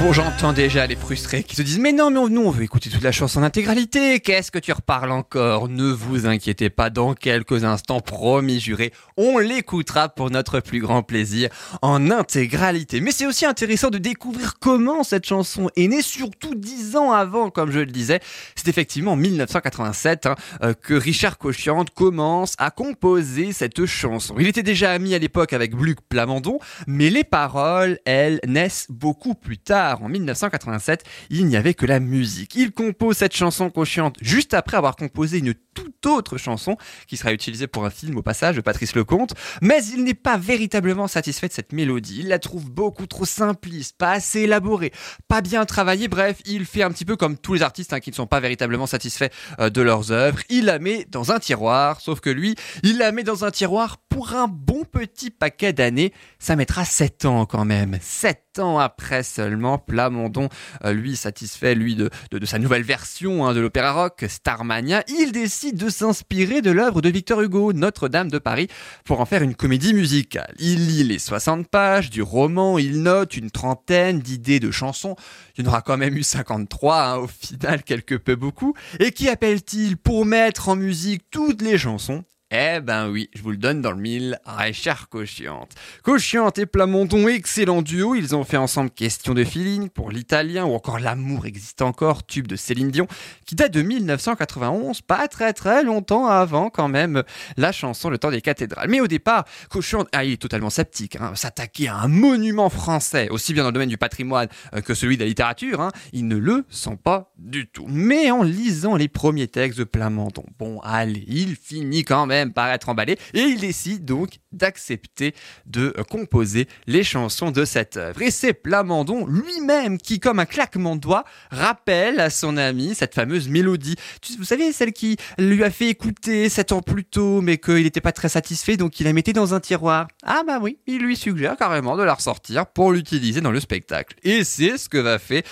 [0.00, 2.88] Bon, j'entends déjà les frustrés qui se disent Mais non, mais nous, on veut écouter
[2.88, 4.20] toute la chanson en intégralité.
[4.20, 5.68] Qu'est-ce que tu reparles encore?
[5.68, 11.02] Ne vous inquiétez pas, dans quelques instants, promis, juré, on l'écoutera pour notre plus grand
[11.02, 11.50] plaisir
[11.82, 13.02] en intégralité.
[13.02, 17.50] Mais c'est aussi intéressant de découvrir comment cette chanson est née, surtout dix ans avant,
[17.50, 18.20] comme je le disais.
[18.54, 24.34] C'est effectivement en 1987 hein, euh, que Richard Cochiante commence à composer cette chanson.
[24.38, 29.34] Il était déjà ami à l'époque avec Luc Plamondon, mais les paroles, elles, naissent beaucoup
[29.34, 29.89] plus tard.
[30.00, 32.54] En 1987, il n'y avait que la musique.
[32.54, 36.76] Il compose cette chanson Cochiante juste après avoir composé une toute autre chanson
[37.06, 40.36] qui sera utilisée pour un film au passage de Patrice Lecomte, mais il n'est pas
[40.36, 42.20] véritablement satisfait de cette mélodie.
[42.20, 44.92] Il la trouve beaucoup trop simpliste, pas assez élaborée,
[45.28, 46.08] pas bien travaillée.
[46.08, 48.40] Bref, il fait un petit peu comme tous les artistes hein, qui ne sont pas
[48.40, 50.40] véritablement satisfaits euh, de leurs œuvres.
[50.48, 53.98] Il la met dans un tiroir, sauf que lui, il la met dans un tiroir
[54.08, 56.12] pour un bon petit paquet d'années.
[56.38, 57.98] Ça mettra 7 ans quand même.
[58.00, 60.48] 7 ans après seulement, Plamondon,
[60.84, 62.10] euh, lui, satisfait, lui, de
[62.44, 67.08] sa nouvelle version hein, de l'opéra rock, Starmania, il décide de s'inspirer de l'œuvre de
[67.08, 68.68] Victor Hugo, Notre-Dame de Paris,
[69.04, 70.54] pour en faire une comédie musicale.
[70.58, 75.16] Il lit les 60 pages du roman, il note une trentaine d'idées de chansons,
[75.56, 79.12] il y en aura quand même eu 53, hein, au final, quelque peu beaucoup, et
[79.12, 82.24] qui appelle-t-il pour mettre en musique toutes les chansons?
[82.52, 85.70] Eh ben oui, je vous le donne dans le mille, Richard Cochiante.
[86.02, 90.72] Cochiante et Plamondon, excellent duo, ils ont fait ensemble Question de feeling pour l'italien ou
[90.72, 93.06] encore L'amour existe encore, tube de Céline Dion,
[93.46, 97.22] qui date de 1991, pas très très longtemps avant quand même
[97.56, 98.88] la chanson Le temps des cathédrales.
[98.90, 103.28] Mais au départ, Cochiante, ah, il est totalement sceptique, hein, s'attaquer à un monument français,
[103.28, 106.26] aussi bien dans le domaine du patrimoine euh, que celui de la littérature, hein, il
[106.26, 107.86] ne le sent pas du tout.
[107.86, 112.70] Mais en lisant les premiers textes de Plamondon, bon allez, il finit quand même par
[112.70, 115.34] être emballé et il décide donc d'accepter
[115.66, 118.20] de composer les chansons de cette œuvre.
[118.22, 123.14] Et c'est Plamondon lui-même qui, comme un claquement de doigts, rappelle à son ami cette
[123.14, 123.96] fameuse mélodie.
[124.38, 128.00] Vous savez, celle qui lui a fait écouter sept ans plus tôt, mais qu'il n'était
[128.00, 130.08] pas très satisfait, donc il la mettait dans un tiroir.
[130.24, 134.16] Ah bah oui, il lui suggère carrément de la ressortir pour l'utiliser dans le spectacle.
[134.22, 135.42] Et c'est ce que va faire,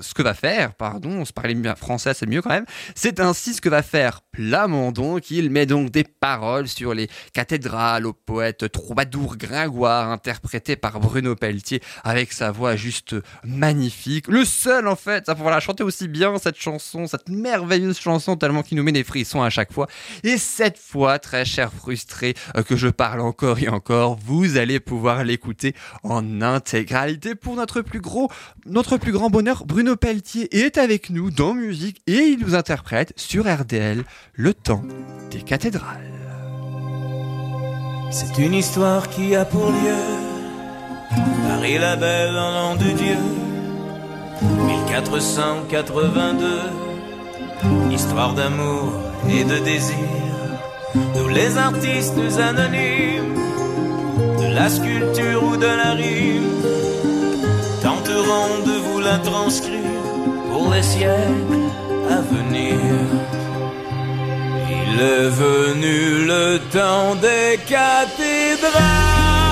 [0.00, 2.66] ce que va faire, pardon, on se parlait bien français, c'est mieux quand même.
[2.94, 8.04] C'est ainsi ce que va faire Plamondon, qu'il met donc des paroles sur les cathédrales
[8.04, 14.28] au poète troubadour Gringoire, interprété par Bruno Pelletier, avec sa voix juste magnifique.
[14.28, 18.36] Le seul, en fait, à pouvoir la chanter aussi bien, cette chanson, cette merveilleuse chanson,
[18.36, 19.86] tellement qu'il nous met des frissons à chaque fois.
[20.22, 24.80] Et cette fois, très cher frustré, euh, que je parle encore et encore, vous allez
[24.80, 28.30] pouvoir l'écouter en intégralité pour notre plus gros,
[28.66, 29.64] notre plus grand bonheur.
[29.64, 34.04] Bruno Pelletier est avec nous dans musique et il nous interprète sur RDL
[34.34, 34.82] le temps
[35.30, 36.17] des cathédrales.
[38.10, 40.02] C'est une histoire qui a pour lieu
[41.46, 43.18] Paris la belle en l'an de Dieu.
[44.66, 46.60] 1482
[47.92, 48.92] Histoire d'amour
[49.28, 50.08] et de désir.
[51.14, 53.34] Tous les artistes anonymes
[54.38, 56.62] De la sculpture ou de la rime
[57.82, 60.02] Tenteront de vous la transcrire
[60.50, 61.68] Pour les siècles
[62.10, 62.78] à venir
[65.00, 69.47] il venu le temps des cathédrales.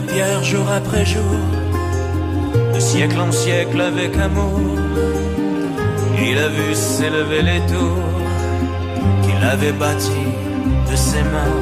[0.00, 1.36] Pierre, jour après jour,
[2.74, 4.60] de siècle en siècle avec amour,
[6.18, 8.14] il a vu s'élever les tours
[9.22, 10.32] qu'il avait bâties
[10.90, 11.60] de ses mains.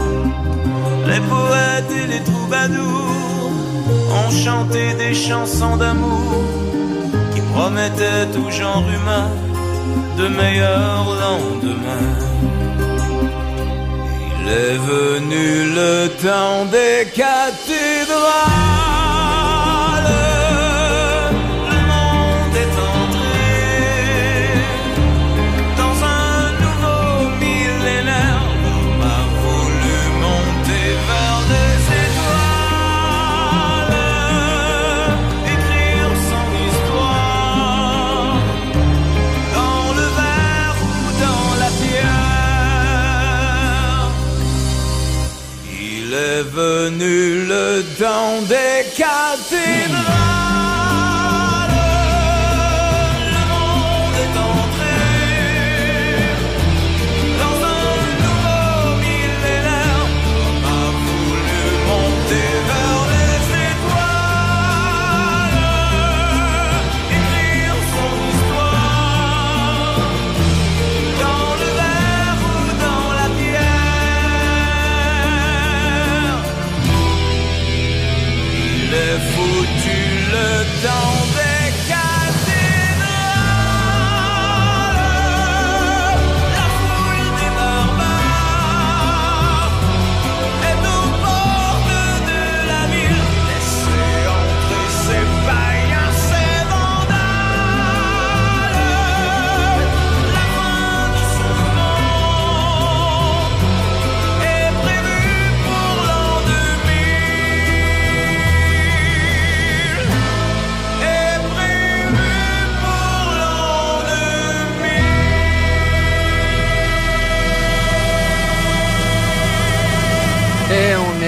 [1.06, 3.52] Les poètes et les troubadours
[4.20, 6.44] ont chanté des chansons d'amour
[7.34, 9.28] qui promettaient au genre humain
[10.18, 12.51] de meilleurs lendemains.
[14.44, 18.81] Il est venu le temps des cathédrales.
[46.98, 50.41] Le temps des cathédrales.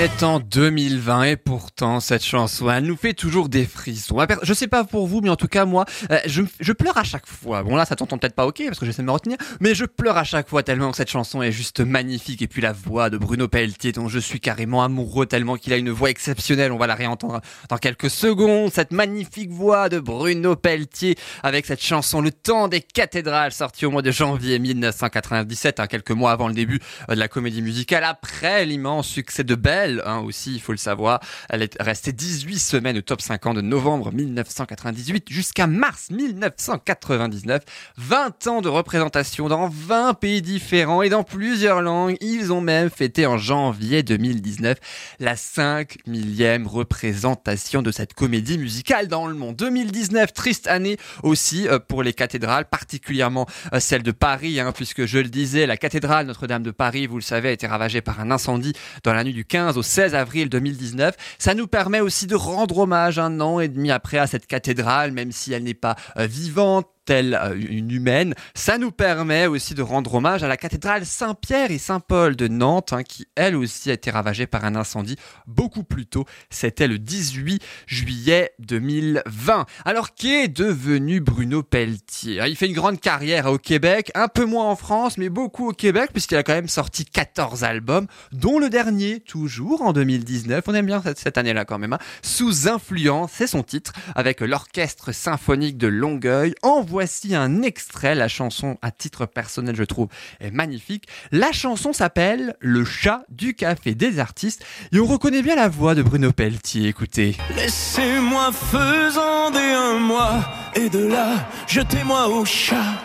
[0.05, 4.19] Est en 2020 et pourtant cette chanson, elle nous fait toujours des frissons.
[4.19, 6.99] Ah, Je sais pas pour vous, mais en tout cas moi, euh, je, je pleure
[6.99, 7.63] à chaque fois.
[7.63, 9.87] Bon là, ça t'entend peut-être pas ok parce que j'essaie de me retenir, mais je
[9.87, 12.43] pleure à chaque fois tellement que cette chanson est juste magnifique.
[12.43, 15.79] Et puis la voix de Bruno Pelletier, dont je suis carrément amoureux tellement qu'il a
[15.79, 16.71] une voix exceptionnelle.
[16.73, 17.41] On va la réentendre
[17.71, 18.73] dans quelques secondes.
[18.75, 23.91] Cette magnifique voix de Bruno Pelletier avec cette chanson Le temps des cathédrales sortie au
[23.91, 28.05] mois de janvier 1997, hein, quelques mois avant le début euh, de la comédie musicale,
[28.05, 31.21] après l'immense succès de Belle, hein, aussi, il faut le savoir.
[31.49, 37.63] Elle est restée 18 semaines au top 50 de novembre 1998 jusqu'à mars 1999.
[37.97, 42.17] 20 ans de représentation dans 20 pays différents et dans plusieurs langues.
[42.21, 44.79] Ils ont même fêté en janvier 2019
[45.21, 49.57] la 5 millième représentation de cette comédie musicale dans le monde.
[49.57, 55.07] 2019, triste année aussi euh, pour les cathédrales, particulièrement euh, celle de Paris, hein, puisque
[55.07, 58.21] je le disais, la cathédrale Notre-Dame de Paris, vous le savez, a été ravagée par
[58.21, 58.73] un incendie
[59.03, 61.14] dans la nuit du 15 au 16 avril 2019.
[61.39, 65.12] Ça nous permet aussi de rendre hommage un an et demi après à cette cathédrale,
[65.12, 68.35] même si elle n'est pas euh, vivante telle euh, une humaine.
[68.55, 72.93] Ça nous permet aussi de rendre hommage à la cathédrale Saint-Pierre et Saint-Paul de Nantes,
[72.93, 76.25] hein, qui elle aussi a été ravagée par un incendie beaucoup plus tôt.
[76.51, 79.67] C'était le 18 juillet 2020.
[79.85, 82.43] Alors qu'est devenu Bruno Pelletier?
[82.47, 85.73] Il fait une grande carrière au Québec, un peu moins en France, mais beaucoup au
[85.73, 90.65] Québec, puisqu'il a quand même sorti 14 albums, dont le dernier, toujours en 2019.
[90.67, 91.93] On aime bien cette, année-là quand même.
[91.93, 91.99] hein.
[92.23, 96.55] Sous influence, c'est son titre, avec l'orchestre symphonique de Longueuil.
[96.63, 98.15] En voici un extrait.
[98.15, 100.07] La chanson, à titre personnel, je trouve,
[100.39, 101.09] est magnifique.
[101.33, 104.65] La chanson s'appelle Le chat du café des artistes.
[104.93, 106.87] Et on reconnaît bien la voix de Bruno Pelletier.
[106.87, 107.37] Écoutez.
[107.57, 110.45] Laissez-moi faisander un mois
[110.77, 113.03] et de là, jetez-moi au chat.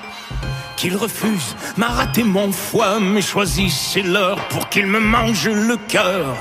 [0.77, 6.37] Qu'il refuse, m'a raté mon foie, mais choisissez l'heure pour qu'il me mange le cœur.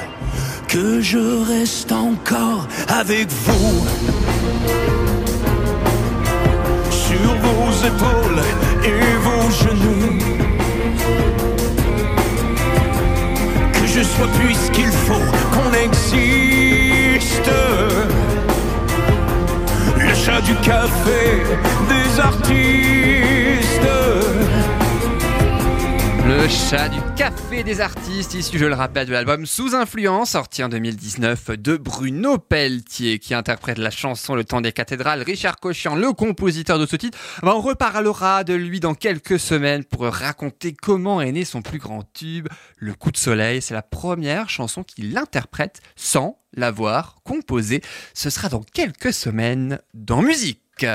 [0.69, 4.88] Que je reste encore avec vous.
[7.85, 8.43] Épaules
[8.85, 10.19] et vos genoux.
[13.73, 17.51] Que je sois puisqu'il faut qu'on existe.
[19.97, 21.43] Le chat du café
[21.89, 23.28] des artistes.
[26.39, 30.63] Le chat du café des artistes, issu, je le rappelle, de l'album Sous influence, sorti
[30.63, 35.23] en 2019 de Bruno Pelletier, qui interprète la chanson Le temps des cathédrales.
[35.23, 39.83] Richard Cochian, le compositeur de ce titre, ben, on reparlera de lui dans quelques semaines
[39.83, 43.61] pour raconter comment est né son plus grand tube, Le coup de soleil.
[43.61, 47.83] C'est la première chanson qu'il interprète sans l'avoir composée.
[48.15, 50.87] Ce sera dans quelques semaines dans musique.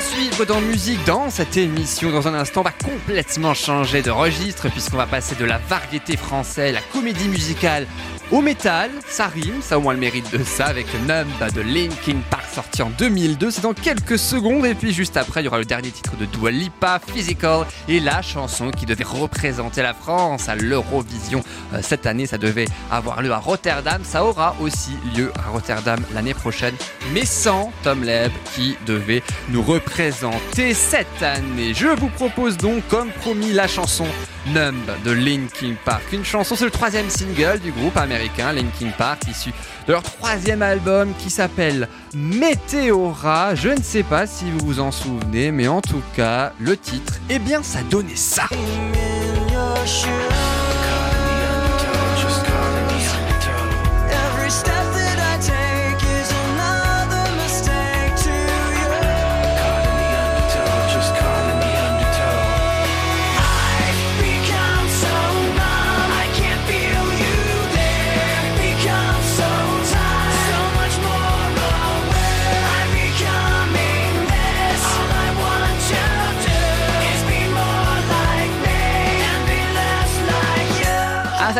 [0.00, 4.70] À suivre dans musique dans cette émission, dans un instant, va complètement changer de registre
[4.70, 7.86] puisqu'on va passer de la variété française, la comédie musicale
[8.30, 8.90] au métal.
[9.08, 12.82] Ça rime, ça au moins le mérite de ça avec Numb de Linkin Park sorti
[12.82, 13.50] en 2002.
[13.50, 16.24] C'est dans quelques secondes et puis juste après, il y aura le dernier titre de
[16.26, 21.42] Dua Lipa, Physical et la chanson qui devait représenter la France à l'Eurovision
[21.74, 22.26] euh, cette année.
[22.26, 24.02] Ça devait avoir lieu à Rotterdam.
[24.04, 26.74] Ça aura aussi lieu à Rotterdam l'année prochaine,
[27.12, 31.74] mais sans Tom Leb qui devait nous représenter cette année.
[31.74, 34.06] Je vous propose donc, comme promis, la chanson
[34.46, 36.02] Numb de Linkin Park.
[36.12, 39.50] Une chanson, c'est le troisième single du groupe américain Linkin Park, issu
[39.86, 43.54] de leur troisième album qui s'appelle Meteora.
[43.54, 47.14] Je ne sais pas si vous vous en souvenez, mais en tout cas, le titre,
[47.28, 48.44] eh bien, ça donnait ça.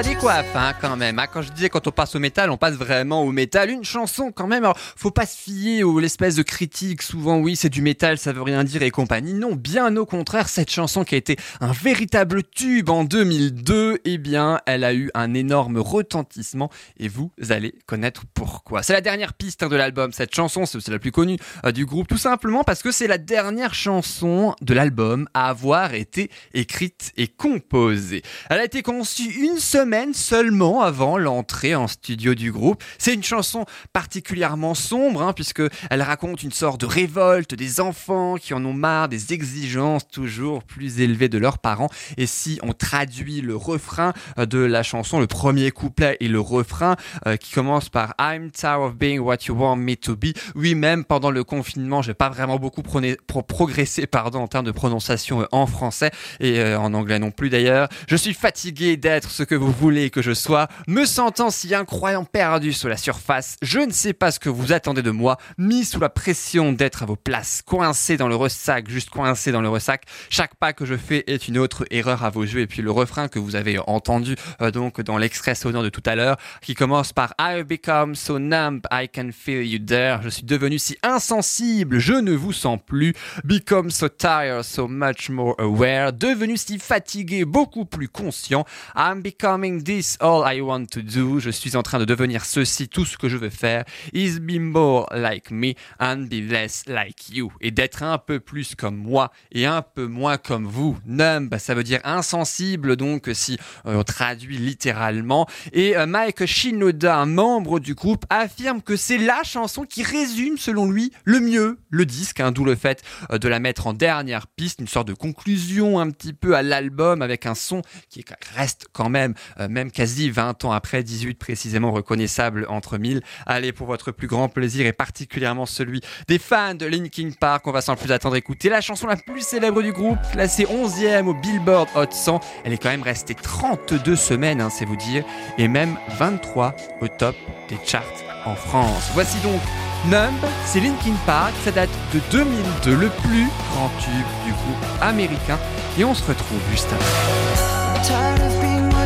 [0.03, 1.19] Ça décoiffe, hein, quand même.
[1.19, 3.69] Ah, quand je disais quand on passe au métal, on passe vraiment au métal.
[3.69, 4.65] Une chanson, quand même.
[4.65, 7.03] Alors, faut pas se fier aux l'espèce de critique.
[7.03, 9.35] Souvent, oui, c'est du métal, ça veut rien dire et compagnie.
[9.35, 14.17] Non, bien au contraire, cette chanson qui a été un véritable tube en 2002, eh
[14.17, 18.83] bien, elle a eu un énorme retentissement et vous allez connaître pourquoi.
[18.83, 20.13] C'est la dernière piste hein, de l'album.
[20.13, 21.37] Cette chanson, c'est c'est la plus connue
[21.67, 25.93] euh, du groupe, tout simplement parce que c'est la dernière chanson de l'album à avoir
[25.93, 28.23] été écrite et composée.
[28.49, 32.83] Elle a été conçue une semaine seulement avant l'entrée en studio du groupe.
[32.99, 38.37] C'est une chanson particulièrement sombre, hein, puisque elle raconte une sorte de révolte des enfants
[38.37, 41.89] qui en ont marre des exigences toujours plus élevées de leurs parents.
[42.17, 46.41] Et si on traduit le refrain euh, de la chanson, le premier couplet et le
[46.41, 50.29] refrain euh, qui commence par I'm tired of being what you want me to be.
[50.55, 54.73] Oui, même pendant le confinement, j'ai pas vraiment beaucoup pro- progressé pardon, en termes de
[54.73, 57.89] prononciation euh, en français et en anglais non plus d'ailleurs.
[58.09, 62.25] Je suis fatigué d'être ce que vous voulez que je sois, me sentant si incroyant
[62.25, 63.57] perdu sur la surface.
[63.63, 67.03] Je ne sais pas ce que vous attendez de moi, mis sous la pression d'être
[67.03, 70.05] à vos places, coincé dans le ressac, juste coincé dans le ressac.
[70.29, 72.61] Chaque pas que je fais est une autre erreur à vos yeux.
[72.61, 76.03] Et puis le refrain que vous avez entendu euh, donc dans l'extrait sonore de tout
[76.07, 80.21] à l'heure, qui commence par I've become so numb, I can feel you there.
[80.23, 83.15] Je suis devenu si insensible, je ne vous sens plus.
[83.45, 86.13] Become so tired, so much more aware.
[86.13, 88.65] Devenu si fatigué, beaucoup plus conscient.
[88.97, 89.23] I'm
[89.61, 91.41] this all I want to do.
[91.41, 93.85] Je suis en train de devenir ceci, tout ce que je veux faire.
[94.13, 97.53] Is be more like me and be less like you.
[97.61, 100.99] Et d'être un peu plus comme moi et un peu moins comme vous.
[101.05, 105.47] Numb, ça veut dire insensible, donc si euh, on traduit littéralement.
[105.73, 110.57] Et euh, Mike Shinoda, un membre du groupe, affirme que c'est la chanson qui résume,
[110.57, 113.93] selon lui, le mieux le disque, hein, d'où le fait euh, de la mettre en
[113.93, 118.25] dernière piste, une sorte de conclusion un petit peu à l'album avec un son qui
[118.55, 123.23] reste quand même, euh, même quasi 20 ans après, 18 précisément, reconnaissable entre mille.
[123.47, 127.73] Allez, pour votre plus grand plaisir et particulièrement celui des fans de Linkin Park, on
[127.73, 131.35] va sans plus attendre écouter la chanson la plus célèbre du groupe, classée 11e au
[131.35, 132.41] Billboard Hot 100.
[132.65, 135.25] Elle est quand même restée 32 semaines, hein, c'est vous dire,
[135.59, 137.37] et même 23 au top
[137.69, 138.05] des charts
[138.45, 139.11] en France.
[139.15, 139.61] Voici donc
[140.07, 140.35] Numb,
[140.65, 145.59] c'est Linkin Park, ça date de 2002, le plus grand tube du groupe américain,
[145.99, 147.70] et on se retrouve juste après.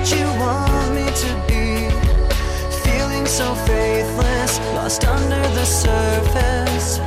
[0.04, 1.88] What you want me to be.
[2.84, 6.98] Feeling so faithless, lost under the surface.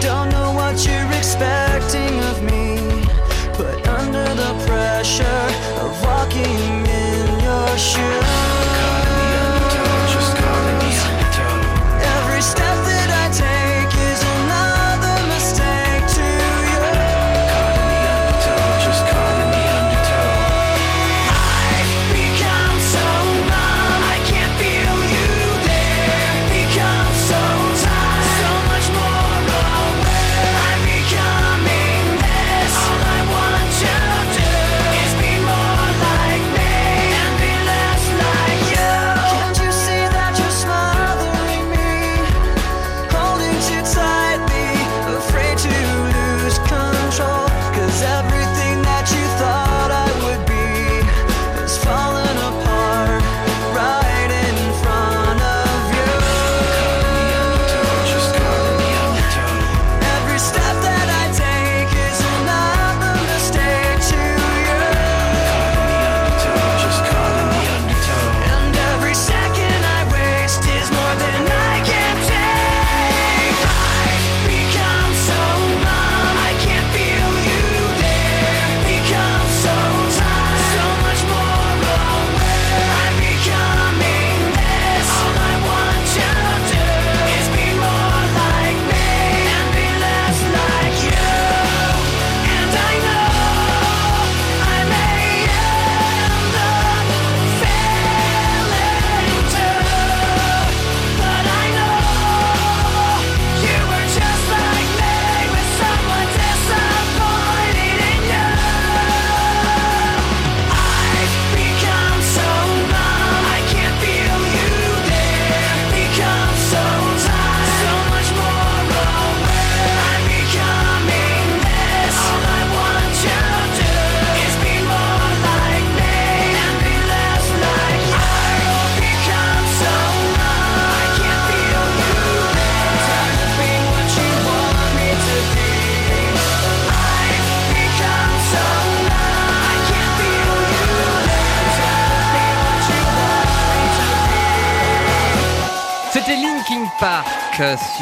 [0.00, 2.78] Don't know what you're expecting of me.
[3.86, 5.46] Under the pressure
[5.82, 8.61] of walking in your shoes.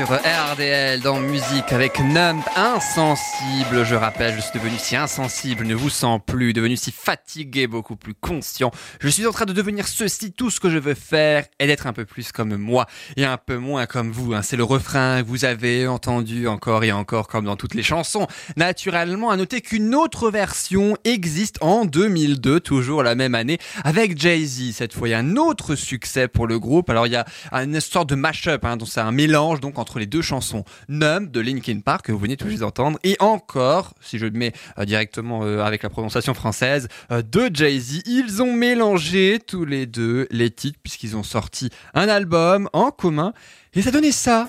[0.07, 0.18] Sur
[0.53, 1.19] RDL dans
[1.51, 3.84] musique avec Numb insensible.
[3.84, 7.96] Je rappelle, je suis devenu si insensible, ne vous sens plus, devenu si fatigué, beaucoup
[7.96, 8.70] plus conscient.
[9.01, 10.32] Je suis en train de devenir ceci.
[10.32, 12.86] Tout ce que je veux faire est d'être un peu plus comme moi
[13.16, 14.34] et un peu moins comme vous.
[14.34, 14.42] hein.
[14.42, 18.26] C'est le refrain que vous avez entendu encore et encore comme dans toutes les chansons.
[18.57, 24.74] Naturellement, à noter qu'une autre version existe en 2002, toujours la même année, avec Jay-Z.
[24.74, 26.90] Cette fois, il y a un autre succès pour le groupe.
[26.90, 29.98] Alors, il y a une sorte de mash-up, hein, donc c'est un mélange donc entre
[29.98, 32.99] les deux chansons Numb Linkin Park que vous venez tout juste d'entendre.
[33.05, 37.51] Et encore, si je le mets euh, directement euh, avec la prononciation française, euh, de
[37.53, 38.03] Jay-Z.
[38.07, 43.32] Ils ont mélangé tous les deux les titres puisqu'ils ont sorti un album en commun.
[43.72, 44.49] Et ça donnait ça.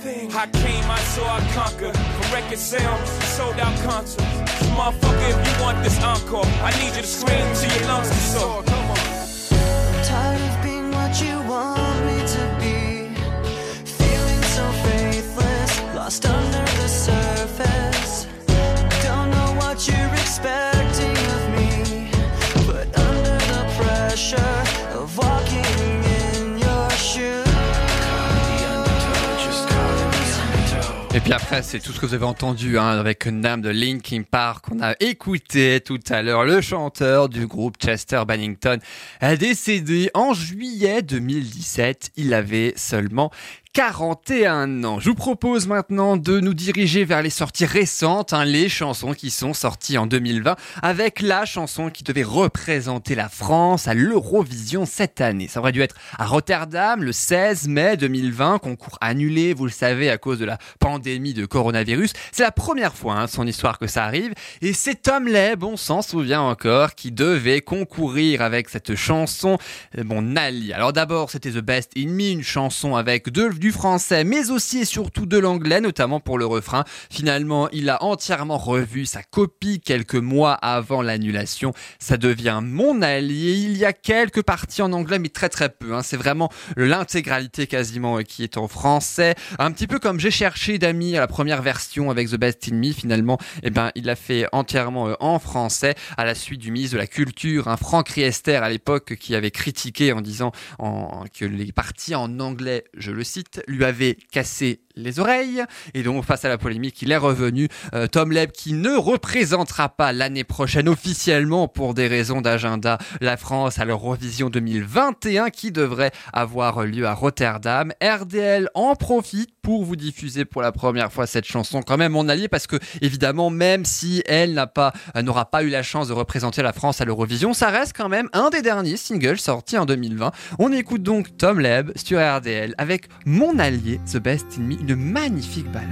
[31.13, 34.21] Et puis après, c'est tout ce que vous avez entendu hein, avec Nam de Linkin
[34.23, 34.65] Park.
[34.71, 38.79] On a écouté tout à l'heure le chanteur du groupe Chester Bennington
[39.19, 42.11] a décédé en juillet 2017.
[42.15, 43.29] Il avait seulement
[43.73, 44.99] 41 ans.
[44.99, 49.29] Je vous propose maintenant de nous diriger vers les sorties récentes, hein, les chansons qui
[49.29, 55.21] sont sorties en 2020, avec la chanson qui devait représenter la France à l'Eurovision cette
[55.21, 55.47] année.
[55.47, 60.09] Ça aurait dû être à Rotterdam le 16 mai 2020, concours annulé, vous le savez,
[60.09, 62.11] à cause de la pandémie de coronavirus.
[62.33, 65.77] C'est la première fois hein, son histoire que ça arrive, et c'est Tom Leb, on
[65.77, 69.57] s'en souvient encore, qui devait concourir avec cette chanson,
[69.97, 70.73] euh, bon, Nali.
[70.73, 74.79] Alors d'abord, c'était The Best in Me, une chanson avec de, du français, mais aussi
[74.79, 76.83] et surtout de l'anglais, notamment pour le refrain.
[77.11, 81.71] Finalement, il a entièrement revu sa copie quelques mois avant l'annulation.
[81.99, 83.53] Ça devient mon allié.
[83.53, 85.93] Il y a quelques parties en anglais, mais très très peu.
[85.93, 86.01] hein.
[86.01, 89.35] C'est vraiment l'intégralité quasiment euh, qui est en français.
[89.59, 92.75] Un petit peu comme j'ai cherché d'amis à la première version avec The Best in
[92.75, 92.91] Me.
[92.91, 96.95] Finalement, eh ben, il l'a fait entièrement euh, en français à la suite du ministre
[96.95, 101.71] de la Culture, un Franck Riester à l'époque qui avait critiqué en disant que les
[101.71, 105.63] parties en anglais, je le cite, lui avaient cassé les oreilles.
[105.93, 107.67] Et donc, face à la polémique, il est revenu.
[107.93, 113.37] Euh, Tom Leb, qui ne représentera pas l'année prochaine officiellement pour des raisons d'agenda la
[113.37, 117.91] France à l'Eurovision 2021 qui devrait avoir lieu à Rotterdam.
[118.01, 122.27] RDL en profite pour vous diffuser pour la première fois cette chanson, quand même mon
[122.29, 126.61] allié, parce que évidemment, même si elle euh, n'aura pas eu la chance de représenter
[126.61, 130.31] la France à l'Eurovision, ça reste quand même un des derniers singles sortis en 2020.
[130.59, 134.95] On écoute donc Tom Leb sur RDL avec Mon allié, The Best in Me, une
[134.95, 135.87] magnifique balade.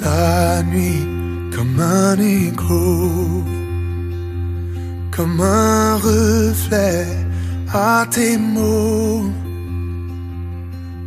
[0.00, 1.06] La nuit
[1.54, 3.44] comme un écho,
[5.10, 7.06] comme un reflet
[7.72, 8.38] à tes.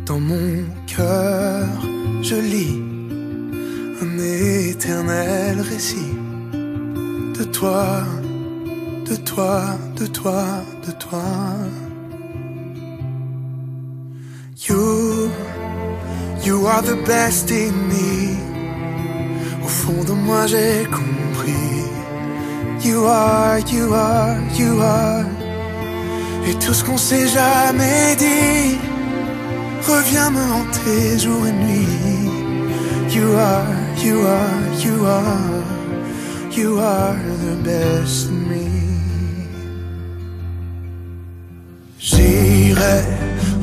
[0.06, 1.68] Dans mon cœur,
[2.22, 2.82] je lis
[4.02, 6.14] un éternel récit
[7.38, 8.02] de toi,
[9.08, 9.62] de toi,
[9.96, 10.44] de toi,
[10.86, 11.22] de toi.
[14.68, 15.30] You,
[16.44, 18.52] you are the best in me.
[19.64, 21.52] Au fond de moi j'ai compris
[22.84, 25.24] You are, you are, you are
[26.48, 28.91] Et tout ce qu'on s'est jamais dit
[29.86, 33.14] Revient me hanter jour et nuit.
[33.14, 33.66] You are,
[34.04, 35.62] you are, you are
[36.54, 37.16] You are
[37.46, 38.68] the best in me.
[41.98, 43.00] J'irai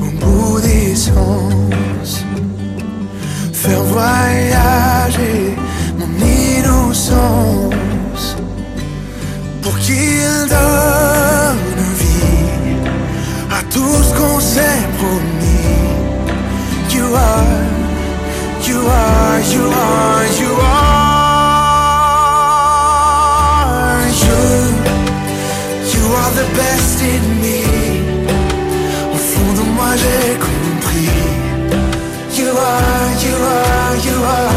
[0.02, 2.24] au bout des sens.
[3.52, 5.54] Faire voyager
[5.98, 6.10] mon
[6.58, 8.36] innocence.
[9.62, 12.74] Pour qu'il donne vie
[13.52, 15.79] à tout ce qu'on s'est promis.
[17.00, 17.52] You are,
[18.68, 21.70] you are, you are, you are,
[24.24, 24.40] you,
[25.92, 27.60] you are the best in me.
[29.14, 31.20] Au fond de moi j'ai compris.
[32.38, 34.49] You are, you are, you are.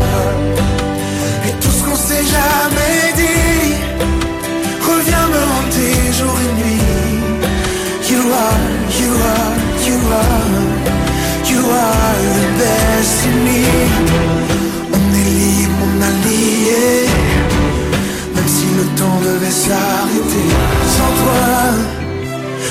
[19.23, 20.49] Devait s'arrêter,
[20.95, 21.45] sans toi,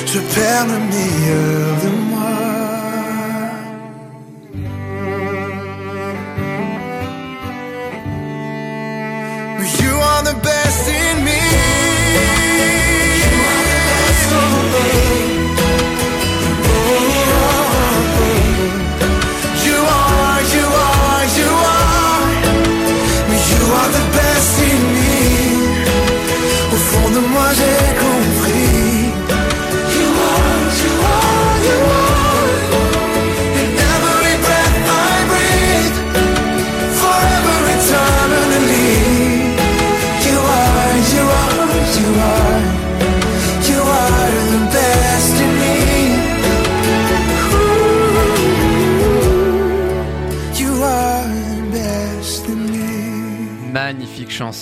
[0.07, 2.02] je perds le meilleur de moi.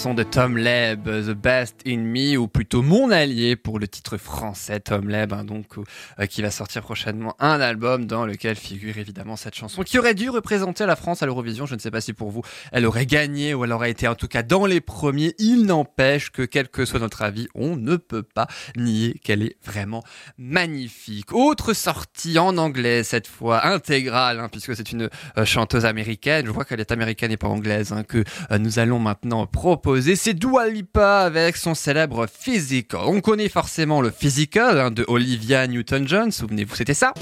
[0.01, 4.17] Chanson de Tom Leb, The Best in Me, ou plutôt Mon Allié pour le titre
[4.17, 8.97] français, Tom Leb, hein, donc, euh, qui va sortir prochainement un album dans lequel figure
[8.97, 11.67] évidemment cette chanson, qui aurait dû représenter la France à l'Eurovision.
[11.67, 12.41] Je ne sais pas si pour vous,
[12.73, 15.35] elle aurait gagné ou elle aurait été en tout cas dans les premiers.
[15.39, 18.47] Il n'empêche que, quel que soit notre avis, on ne peut pas
[18.77, 20.03] nier qu'elle est vraiment
[20.39, 21.35] magnifique.
[21.35, 26.47] Autre sortie en anglais, cette fois intégrale, hein, puisque c'est une euh, chanteuse américaine.
[26.47, 29.90] Je vois qu'elle est américaine et pas anglaise, hein, que euh, nous allons maintenant proposer.
[29.99, 33.01] C'est Dua Lipa avec son célèbre Physical.
[33.05, 36.31] On connaît forcément le Physical hein, de Olivia Newton-John.
[36.31, 37.13] Souvenez-vous, c'était ça?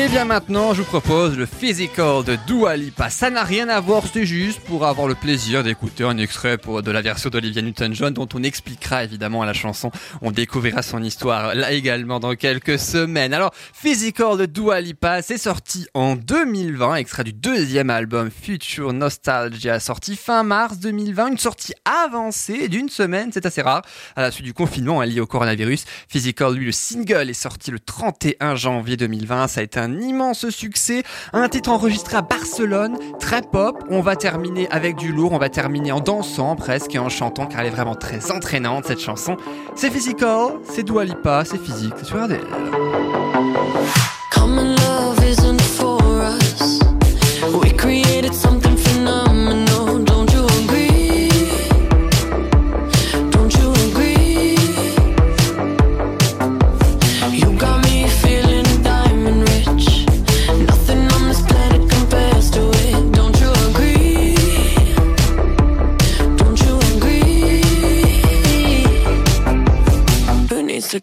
[0.00, 3.10] Et bien maintenant, je vous propose le Physical de Dua Lipa.
[3.10, 6.82] Ça n'a rien à voir, c'est juste pour avoir le plaisir d'écouter un extrait pour,
[6.82, 9.90] de la version d'Olivia Newton-John dont on expliquera évidemment la chanson.
[10.22, 13.34] On découvrira son histoire là également dans quelques semaines.
[13.34, 19.80] Alors, Physical de Dua Lipa, c'est sorti en 2020, extrait du deuxième album Future Nostalgia,
[19.80, 23.82] sorti fin mars 2020, une sortie avancée d'une semaine, c'est assez rare,
[24.16, 25.84] à la suite du confinement hein, lié au coronavirus.
[26.08, 30.48] Physical, lui, le single est sorti le 31 janvier 2020, ça a été un immense
[30.50, 33.82] succès, un titre enregistré à Barcelone, très pop.
[33.90, 37.46] On va terminer avec du lourd, on va terminer en dansant presque et en chantant
[37.46, 39.36] car elle est vraiment très entraînante cette chanson.
[39.74, 42.40] C'est physical, c'est Dua Lipa, c'est physique, c'est sur RDL.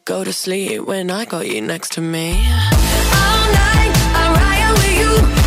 [0.08, 2.30] Go to sleep when I got you next to me?
[2.32, 5.47] All night, I ride with you.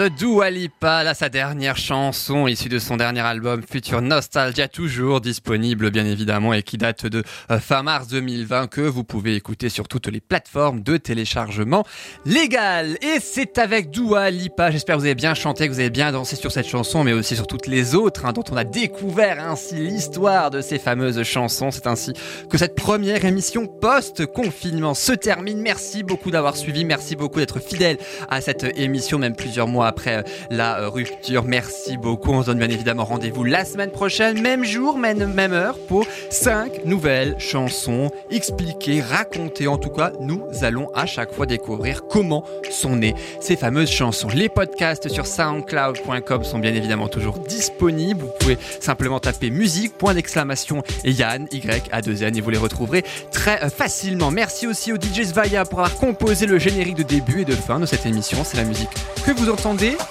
[0.00, 5.20] De Dua Lipa, là sa dernière chanson issue de son dernier album Future Nostalgia, toujours
[5.20, 9.68] disponible bien évidemment et qui date de euh, fin mars 2020 que vous pouvez écouter
[9.68, 11.84] sur toutes les plateformes de téléchargement
[12.24, 12.96] légal.
[13.02, 16.12] Et c'est avec Dua Lipa, j'espère que vous avez bien chanté, que vous avez bien
[16.12, 19.38] dansé sur cette chanson mais aussi sur toutes les autres hein, dont on a découvert
[19.46, 21.70] ainsi l'histoire de ces fameuses chansons.
[21.70, 22.14] C'est ainsi
[22.48, 25.60] que cette première émission post-confinement se termine.
[25.60, 27.98] Merci beaucoup d'avoir suivi, merci beaucoup d'être fidèle
[28.30, 31.42] à cette émission, même plusieurs mois après la euh, rupture.
[31.42, 32.30] Merci beaucoup.
[32.30, 36.84] On se donne bien évidemment rendez-vous la semaine prochaine, même jour, même, heure, pour cinq
[36.84, 39.66] nouvelles chansons expliquées, racontées.
[39.66, 44.28] En tout cas, nous allons à chaque fois découvrir comment sont nées ces fameuses chansons.
[44.28, 48.20] Les podcasts sur soundcloud.com sont bien évidemment toujours disponibles.
[48.20, 52.50] Vous pouvez simplement taper musique, point d'exclamation et Yann, Y, A 2 N et vous
[52.50, 54.30] les retrouverez très euh, facilement.
[54.30, 57.80] Merci aussi au DJ Svaya pour avoir composé le générique de début et de fin
[57.80, 58.44] de cette émission.
[58.44, 58.90] C'est la musique
[59.26, 59.69] que vous entendez.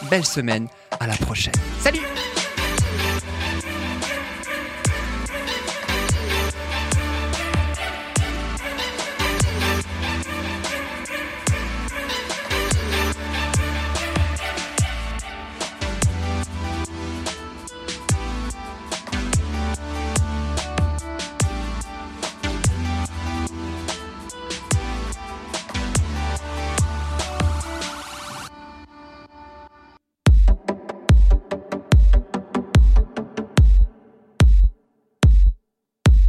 [0.09, 0.67] Belle semaine.
[0.99, 1.53] À la prochaine.
[1.81, 1.99] Salut!